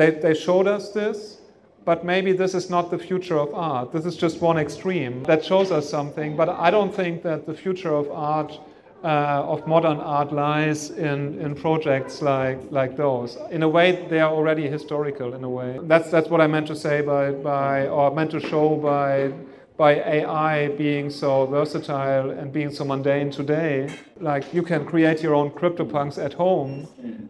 [0.00, 1.40] They, they showed us this,
[1.84, 3.92] but maybe this is not the future of art.
[3.92, 6.38] This is just one extreme that shows us something.
[6.38, 8.58] But I don't think that the future of art,
[9.04, 13.36] uh, of modern art, lies in, in projects like, like those.
[13.50, 15.34] In a way, they are already historical.
[15.34, 18.40] In a way, that's that's what I meant to say by by or meant to
[18.40, 19.34] show by
[19.80, 23.88] by AI being so versatile and being so mundane today,
[24.20, 26.86] like you can create your own CryptoPunks at home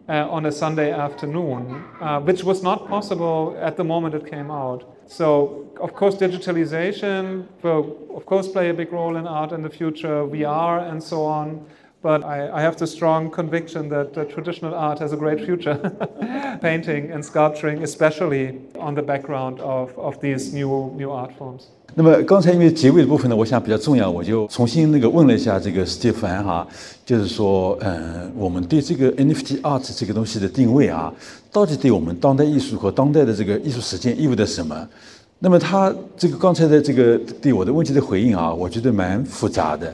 [0.09, 4.51] uh, on a Sunday afternoon, uh, which was not possible at the moment it came
[4.51, 4.83] out.
[5.07, 9.69] So, of course, digitalization will, of course, play a big role in art in the
[9.69, 11.65] future, VR and so on.
[12.01, 15.77] But I, I have the strong conviction that traditional art has a great future,
[16.61, 21.69] painting and sculpturing, especially on the background of, of these new, new art forms.
[21.93, 26.65] 那么刚才因为结尾的部分呢，我想比较重要，我就重新那个问了一下这个史蒂凡哈，
[27.05, 31.13] 就是说，嗯，我们对这个 NFT art 这个东西的定位啊，
[31.51, 34.87] 到底对我们当代艺术和当代的这个艺术实践意味着什么？
[35.39, 39.93] 那么他这个刚才的这个对我的问题的回应啊，我觉得蛮复杂的。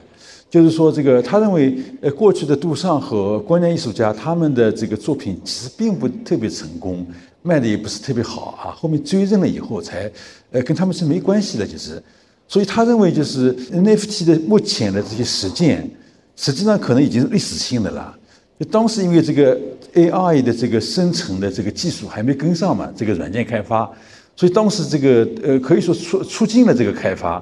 [0.49, 7.06] 就是说，这个他认为，呃，过去的杜尚和观念艺术家他们的这个作品其实并不特别成功。
[7.43, 10.11] 卖的也不是特别好啊，后面追认了以后才，
[10.51, 12.01] 呃，跟他们是没关系的，就是，
[12.47, 15.89] 所以他认为就是 NFT 的目前的这些实践，
[16.35, 18.14] 实际上可能已经是历史性的了。
[18.59, 19.57] 就当时因为这个
[19.93, 23.89] AI 的这个生成的这个技术还没跟上嘛，这个软件开发，
[24.35, 27.41] 所以当时这个呃可以说促促进了这个开发。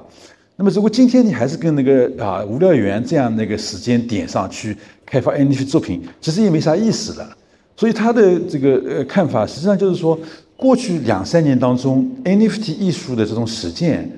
[0.58, 7.38] 那么如果今天你还是跟那个啊无聊猿这样那个时间点上去开发 NFT 作品，其实也没啥意思了。
[7.78, 10.18] 所以他的这个呃看法，实际上就是说，
[10.56, 14.10] 过去两三年当中，NFT 艺术的这种实践，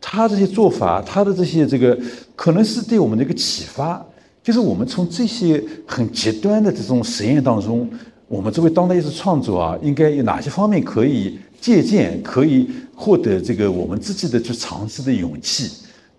[0.00, 1.98] 他这些做法，他的这些这个，
[2.34, 4.04] 可能是对我们的一个启发，
[4.42, 7.88] 就是我们从这些很极端的这种实验当中，
[8.28, 15.70] 我们作为当代艺术创作啊，应该有哪些方面可以借鉴，可以获得这个我们自己的去尝试的勇气。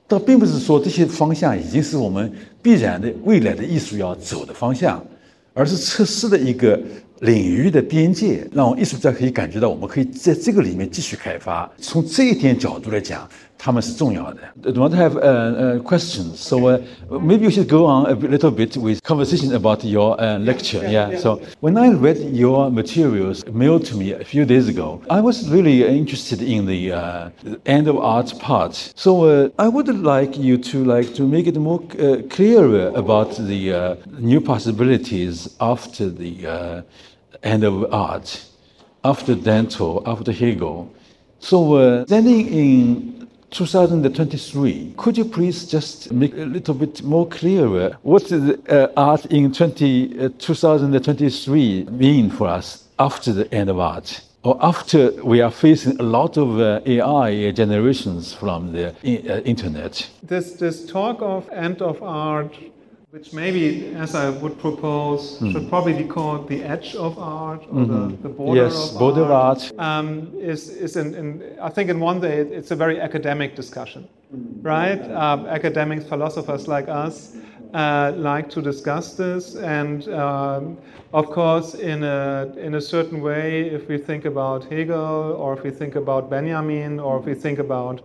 [0.08, 5.04] 倒并不是说这些方向已经是我们必然的未来的艺术要走的方向。
[5.58, 6.80] 而是测试的一个
[7.21, 11.71] 领域的边界，让艺术家可以感觉到，我们可以在这个里面继续开发。
[11.79, 13.29] 从这一点角度来讲。
[13.65, 14.41] 他们是重要的。
[14.65, 16.35] I want to have a, a question.
[16.35, 20.41] So uh, maybe you should go on a little bit with conversation about your uh,
[20.41, 20.83] lecture.
[20.83, 21.13] Yeah.
[21.13, 21.21] yeah.
[21.21, 25.49] So when I read your materials mailed to me a few days ago, I was
[25.49, 27.31] really interested in the uh,
[27.65, 28.75] end of art part.
[28.97, 33.37] So uh, I would like you to like to make it more uh, clearer about
[33.37, 36.83] the uh, new possibilities after the
[37.44, 38.46] end of art,
[39.04, 40.94] after Danto, after Hegel.
[41.40, 43.18] So standing in
[43.52, 44.94] 2023.
[44.98, 49.52] Could you please just make a little bit more clearer what the uh, art in
[49.52, 54.22] 20, uh, 2023 mean for us after the end of art?
[54.44, 60.10] Or after we are facing a lot of uh, AI generations from the uh, internet.
[60.24, 62.54] This, this talk of end of art
[63.12, 65.52] which maybe, as I would propose, mm.
[65.52, 68.10] should probably be called the edge of art or mm-hmm.
[68.10, 69.72] the, the, border yes, of border art.
[69.78, 69.80] art.
[69.80, 74.10] Um, is, is in, in, I think in one way it's a very academic discussion,
[74.62, 75.02] right?
[75.12, 77.38] Um, academics, philosophers like us
[77.74, 80.78] uh, like to discuss this, and um,
[81.14, 85.64] of course, in a in a certain way, if we think about Hegel, or if
[85.64, 88.02] we think about Benjamin, or if we think about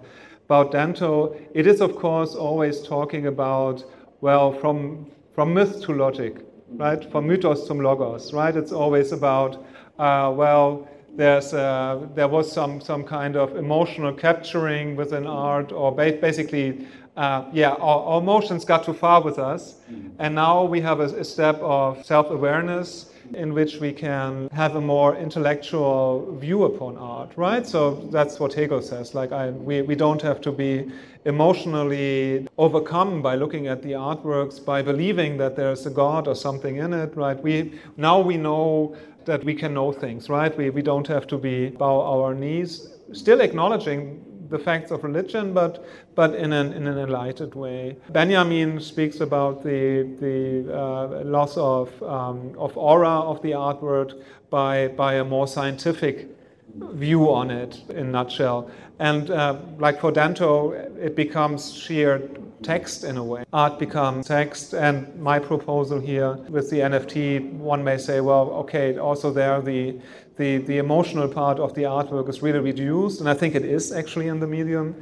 [0.47, 3.85] about Danto, it is of course always talking about
[4.23, 5.05] well, from,
[5.35, 6.37] from myth to logic,
[6.77, 7.11] right?
[7.11, 8.57] From mythos to logos, right?
[8.57, 9.57] It's always about,
[9.99, 15.91] uh, well, there's uh, there was some, some kind of emotional capturing within art, or
[15.91, 16.87] ba- basically,
[17.17, 19.81] uh, yeah, our, our, emotions got too far with us.
[20.21, 24.77] And now we have a, a step of self awareness in which we can have
[24.77, 27.67] a more intellectual view upon art, right?
[27.67, 29.15] So that's what Hegel says.
[29.15, 30.91] Like, I, we, we don't have to be
[31.25, 36.77] emotionally overcome by looking at the artworks, by believing that there's a God or something
[36.77, 37.41] in it, right?
[37.41, 40.57] We, now we know that we can know things, right?
[40.57, 45.53] We, we don't have to be bow our knees, still acknowledging the facts of religion,
[45.53, 45.85] but,
[46.15, 47.97] but in, an, in an enlightened way.
[48.11, 54.89] Benjamin speaks about the, the uh, loss of, um, of aura of the artwork by,
[54.89, 56.29] by a more scientific
[56.77, 58.71] view on it, in nutshell.
[58.99, 62.31] And uh, like for Danto, it becomes sheer
[62.63, 63.45] text in a way.
[63.53, 68.99] Art becomes text, and my proposal here with the NFT, one may say, well, okay,
[68.99, 69.99] also there the
[70.37, 73.93] the, the emotional part of the artwork is really reduced, and I think it is
[73.93, 74.95] actually in the medium,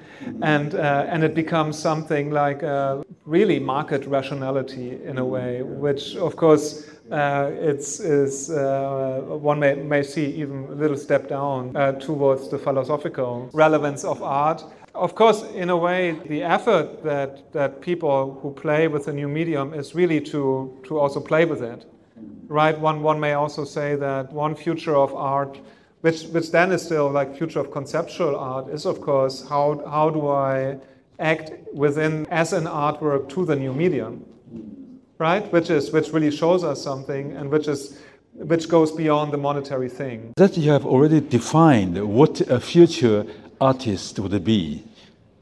[0.42, 6.16] and uh, and it becomes something like uh, really market rationality in a way, which
[6.16, 11.76] of course uh, it's is uh, one may, may see even a little step down
[11.76, 14.64] uh, towards the philosophical relevance of art.
[14.94, 19.28] Of course, in a way, the effort that that people who play with the new
[19.28, 21.86] medium is really to to also play with it
[22.50, 22.78] right?
[22.78, 25.58] One, one may also say that one future of art,
[26.00, 30.10] which, which then is still like future of conceptual art, is of course how, how
[30.10, 30.78] do I
[31.18, 34.24] act within as an artwork to the new medium,
[35.18, 35.50] right?
[35.52, 38.00] Which is which really shows us something and which is
[38.32, 40.32] which goes beyond the monetary thing.
[40.36, 43.26] That you have already defined what a future
[43.60, 44.82] artist would be.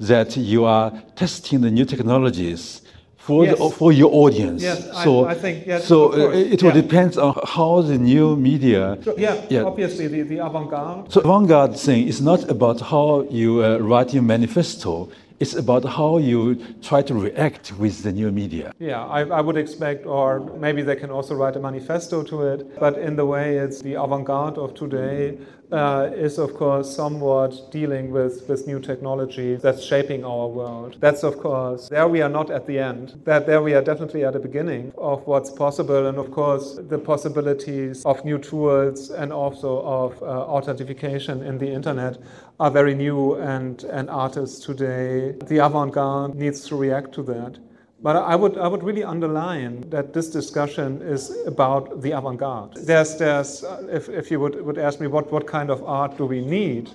[0.00, 2.82] That you are testing the new technologies
[3.16, 3.58] for Yes.
[3.58, 4.62] the, for your audience.
[4.62, 6.82] Yes, so I think, yes, so it will yeah.
[6.82, 8.96] depend on how the new media.
[9.02, 9.64] So, yeah, Yeah.
[9.64, 11.12] obviously the, the avant-garde.
[11.12, 15.08] So avant-garde thing is not about how you uh, write your manifesto.
[15.40, 18.72] It's about how you try to react with the new media.
[18.80, 22.80] Yeah, I, I would expect, or maybe they can also write a manifesto to it.
[22.80, 25.38] But in the way it's the avant-garde of today
[25.70, 30.96] uh, is, of course, somewhat dealing with, with new technology that's shaping our world.
[30.98, 33.20] That's, of course, there we are not at the end.
[33.24, 36.98] That there we are definitely at the beginning of what's possible, and of course, the
[36.98, 42.18] possibilities of new tools and also of uh, authentication in the internet
[42.60, 47.58] are very new, and, and artists today, the avant-garde needs to react to that.
[48.00, 52.74] But I would, I would really underline that this discussion is about the avant-garde.
[52.74, 56.16] There's, there's, uh, if, if you would, would ask me what, what kind of art
[56.16, 56.90] do we need,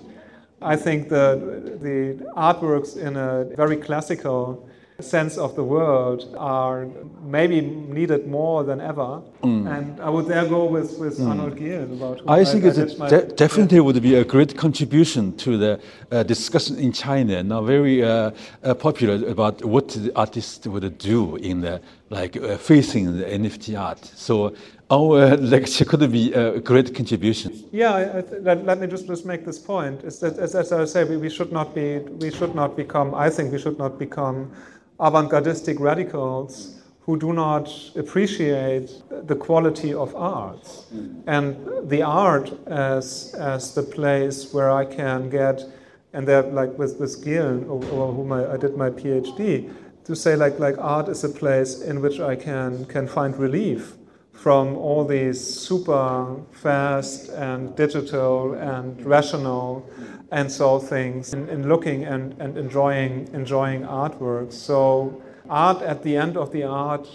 [0.62, 4.68] I think the, the artworks in a very classical
[5.04, 6.88] sense of the world are
[7.24, 9.22] maybe needed more than ever.
[9.44, 12.98] And I would there go with, with Arnold Gehlen about whom I think I it
[13.10, 15.80] de- definitely would be a great contribution to the
[16.12, 17.44] uh, discussion in China.
[17.44, 18.32] Now, very uh,
[18.64, 23.78] uh, popular about what the artist would do in the like uh, facing the NFT
[23.80, 24.06] art.
[24.06, 24.56] So
[24.90, 27.52] our lecture could be a great contribution.
[27.72, 30.04] Yeah, I, I th- let, let me just, just make this point.
[30.04, 33.16] Is that, as, as I say, we, we should not be, we should not become.
[33.16, 34.52] I think we should not become
[35.00, 40.86] avant-gardistic radicals who do not appreciate the quality of arts
[41.28, 41.56] and
[41.90, 45.66] the art as as the place where I can get,
[46.14, 49.70] and that like with with over, over whom I, I did my PhD,
[50.06, 53.98] to say like like art is a place in which I can can find relief
[54.34, 59.88] from all these super fast and digital and rational
[60.32, 64.54] and so things in, in looking and, and enjoying enjoying artworks.
[64.54, 67.08] So art at the end of the art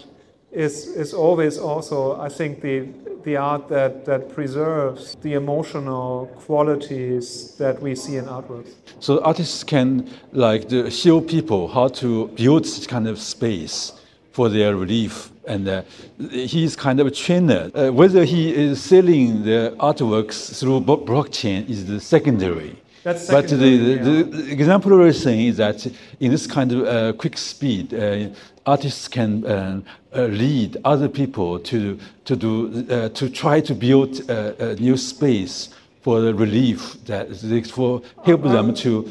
[0.51, 2.87] is is always also I think the
[3.23, 8.73] the art that, that preserves the emotional qualities that we see in artworks.
[8.99, 13.93] So artists can like show people how to build this kind of space
[14.31, 15.31] for their relief.
[15.49, 15.81] And uh,
[16.31, 17.71] he's kind of a trainer.
[17.73, 22.75] Uh, whether he is selling the artworks through blo- blockchain is the secondary.
[23.03, 24.23] That's but the, secondary, the, yeah.
[24.23, 25.87] the exemplary thing is that
[26.19, 28.29] in this kind of uh, quick speed, uh,
[28.65, 29.81] artists can uh,
[30.15, 34.97] uh, lead other people to to do uh, to try to build a, a new
[34.97, 35.69] space
[36.01, 37.27] for the relief that
[37.71, 39.07] for help them to.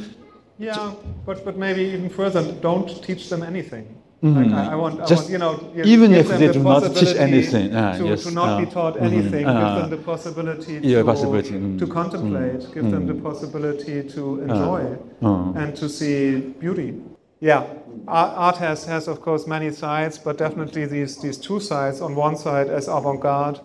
[0.58, 0.94] Yeah,
[1.24, 3.86] but, but maybe even further, don't teach them anything.
[4.20, 6.62] Like I, I want, I Just want, you know, you even if they the do
[6.64, 9.52] not teach anything, ah, to, yes, to not ah, be taught mhm, anything, ah.
[9.52, 14.96] give them the possibility to, possibility, mm, to contemplate, give them the possibility to enjoy
[15.22, 15.52] ah.
[15.54, 17.00] and to see beauty.
[17.38, 17.64] Yeah,
[18.08, 22.00] art, has, has of course many sides, but definitely these, these two sides.
[22.00, 23.60] On one side, as avant-garde,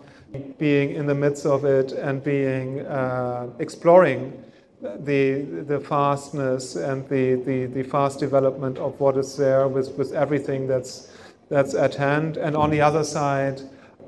[0.58, 4.32] being in the midst of it and being uh, exploring
[4.84, 10.12] the the fastness and the, the, the fast development of what is there with, with
[10.12, 11.10] everything that's
[11.48, 12.36] that's at hand.
[12.36, 13.60] And on the other side,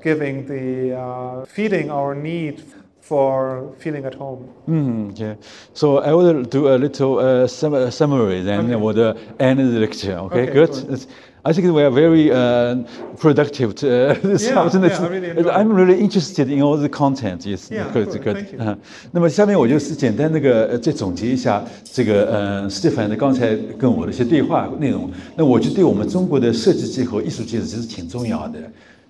[0.03, 2.63] giving the uh, feeding our need
[3.01, 4.53] for feeling at home.
[4.67, 5.35] Mm, yeah.
[5.73, 8.75] So I will do a little uh, sum- uh, summary then Okay.
[8.75, 10.17] what the end of the lecture.
[10.17, 10.71] Okay, Okay, good.
[10.87, 11.05] good.
[11.49, 12.83] I think we are very uh,
[13.17, 17.45] productive to, uh, this Yeah, yeah, I really I'm really interested in all the content.
[17.45, 18.35] Yes, Yeah, good, good, good.
[18.35, 18.59] thank you.
[18.59, 18.77] 嗯
[19.13, 25.09] 那么下面我就是简单那个呃再总结一下这个呃斯蒂凡的刚才跟我的一些对话内容。
[25.37, 28.59] 那我觉得对我们中国的设计界和艺术界其实挺重要的。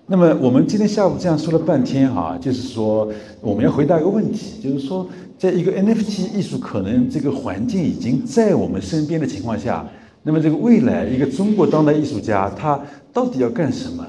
[0.06, 3.10] 那么我们今天下午这样说了半天哈、就是说
[3.40, 5.06] 我们要回答一个问题，就是说
[5.36, 9.84] 在一个 NFT 艺术可能这个环境已经在我们身边的情况下，
[10.28, 12.78] 那么这个未来一个中国当代艺术家他
[13.14, 14.04] 到底要干什么？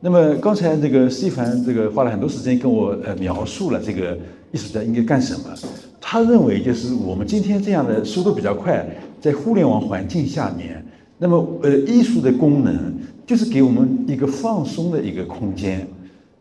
[0.00, 4.18] 那么刚才这个施一凡这个花了很多时间跟我呃描述了这个
[4.50, 5.54] 艺术家应该干什么。
[6.00, 8.84] 他认为就是我们今天这样的速度比较快，
[9.20, 10.84] 在互联网环境下面，
[11.18, 12.92] 那么呃艺术的功能
[13.24, 15.86] 就是给我们一个放松的一个空间。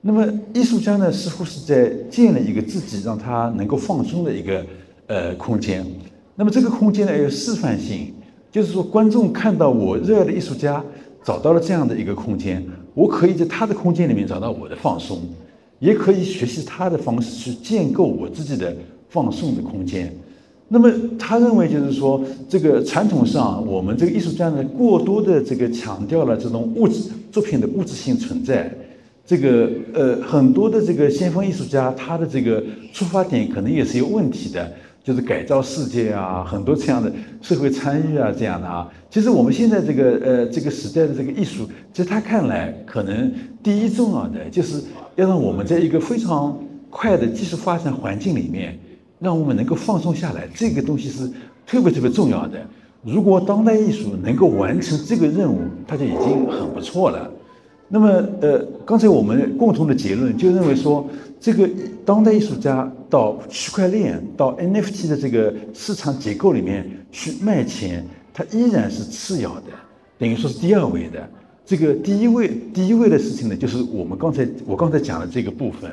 [0.02, 4.66] 那么艺术家呢，似乎是在建了一个自己让他能够放松的一个
[5.06, 5.86] 呃空间。
[6.34, 8.12] 那么这个空间呢，有示范性，
[8.52, 10.84] 就是说观众看到我热爱的艺术家
[11.24, 15.20] 找到了这样的一个空间，我可以在他的空间里面找到我的放松，
[15.80, 18.76] 也可以学习他的方式去建构我自己的
[19.10, 20.14] 放松的空间。
[20.68, 28.72] 那么他认为就是说，这个传统上我们这个艺术家呢，过多的这个强调了这种物质作品的物质性存在。
[29.26, 34.72] 这个呃，很多的这个先锋艺术家，他的这个出发点可能也是有问题的，
[35.04, 37.12] 就是改造世界啊，很多这样的
[37.42, 38.88] 社会参与啊，这样的啊。
[39.10, 43.32] 其实我们现在这个呃这个时代的这个艺术，在他看来，可能
[43.64, 44.82] 第一重要的就是
[45.16, 46.58] 要让我们在一个非常
[46.90, 48.78] 快的技术发展环境里面，
[49.20, 51.28] 让我们能够放松下来，这个东西是
[51.66, 52.60] 特别特别重要的。
[53.02, 57.32] 如果当代艺术能够完成这个任务，它就已经很不错了。
[57.88, 58.08] 那么，
[58.42, 61.08] 呃，刚才我们共同的结论就认为说，
[61.40, 61.70] 这个
[62.06, 69.72] 当代艺术家到区块链、到 NFT 的这个市场结构里面去卖钱，它依然是次要的，
[70.18, 71.28] 等于说是第二位的。
[71.66, 75.90] 这个第一位第一位的事情呢，就是我们刚才我刚才讲的这个部分。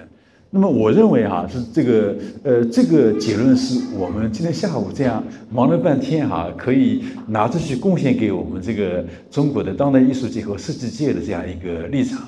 [0.48, 12.20] 那么我认为哈、是这个呃这个结论是我们今天下午这样忙了半天哈、可以拿出去贡献给我们这个中国的当代艺术界和设计界的这样一个立场。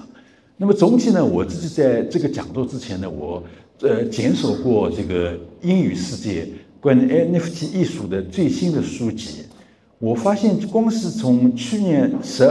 [0.61, 3.41] 那么总体呢，我自己在这个讲座之前呢，我
[3.81, 6.45] 呃检索过这个英语世界
[6.81, 9.45] 关于 NFT 艺术的最新的书籍，
[10.01, 12.45] 我发现光是从去年十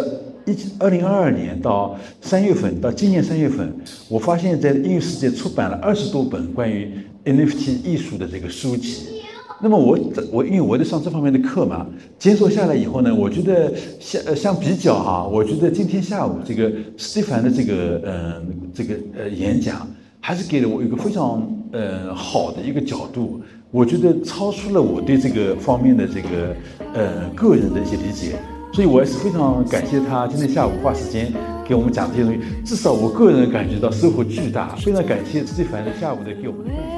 [0.45, 3.75] 一二零二二年到三月份到今年三月份，
[4.07, 6.89] 我发现在英语世界出版了二十多本关于
[7.25, 9.16] NFT 艺术的这个书籍。
[9.59, 9.97] 那么我
[10.31, 11.85] 我因为我在上这方面的课嘛，
[12.19, 19.87] 接受下来以后呢，我觉得相呃相比较哈、我觉得今天下午这个斯蒂凡的这个嗯、这个呃演讲，
[20.19, 26.55] 还是给了我一个非常呃好的一个角度，我觉得超出了我对这个方面的这个
[26.93, 28.35] 呃个人的一些理解，
[28.71, 31.33] 所以我也是非常感谢他今天下午花时间
[31.67, 36.96] 给我们讲这些东西，至少我个人感觉到收获巨大，非常感谢斯蒂凡的下午的给我们的分享。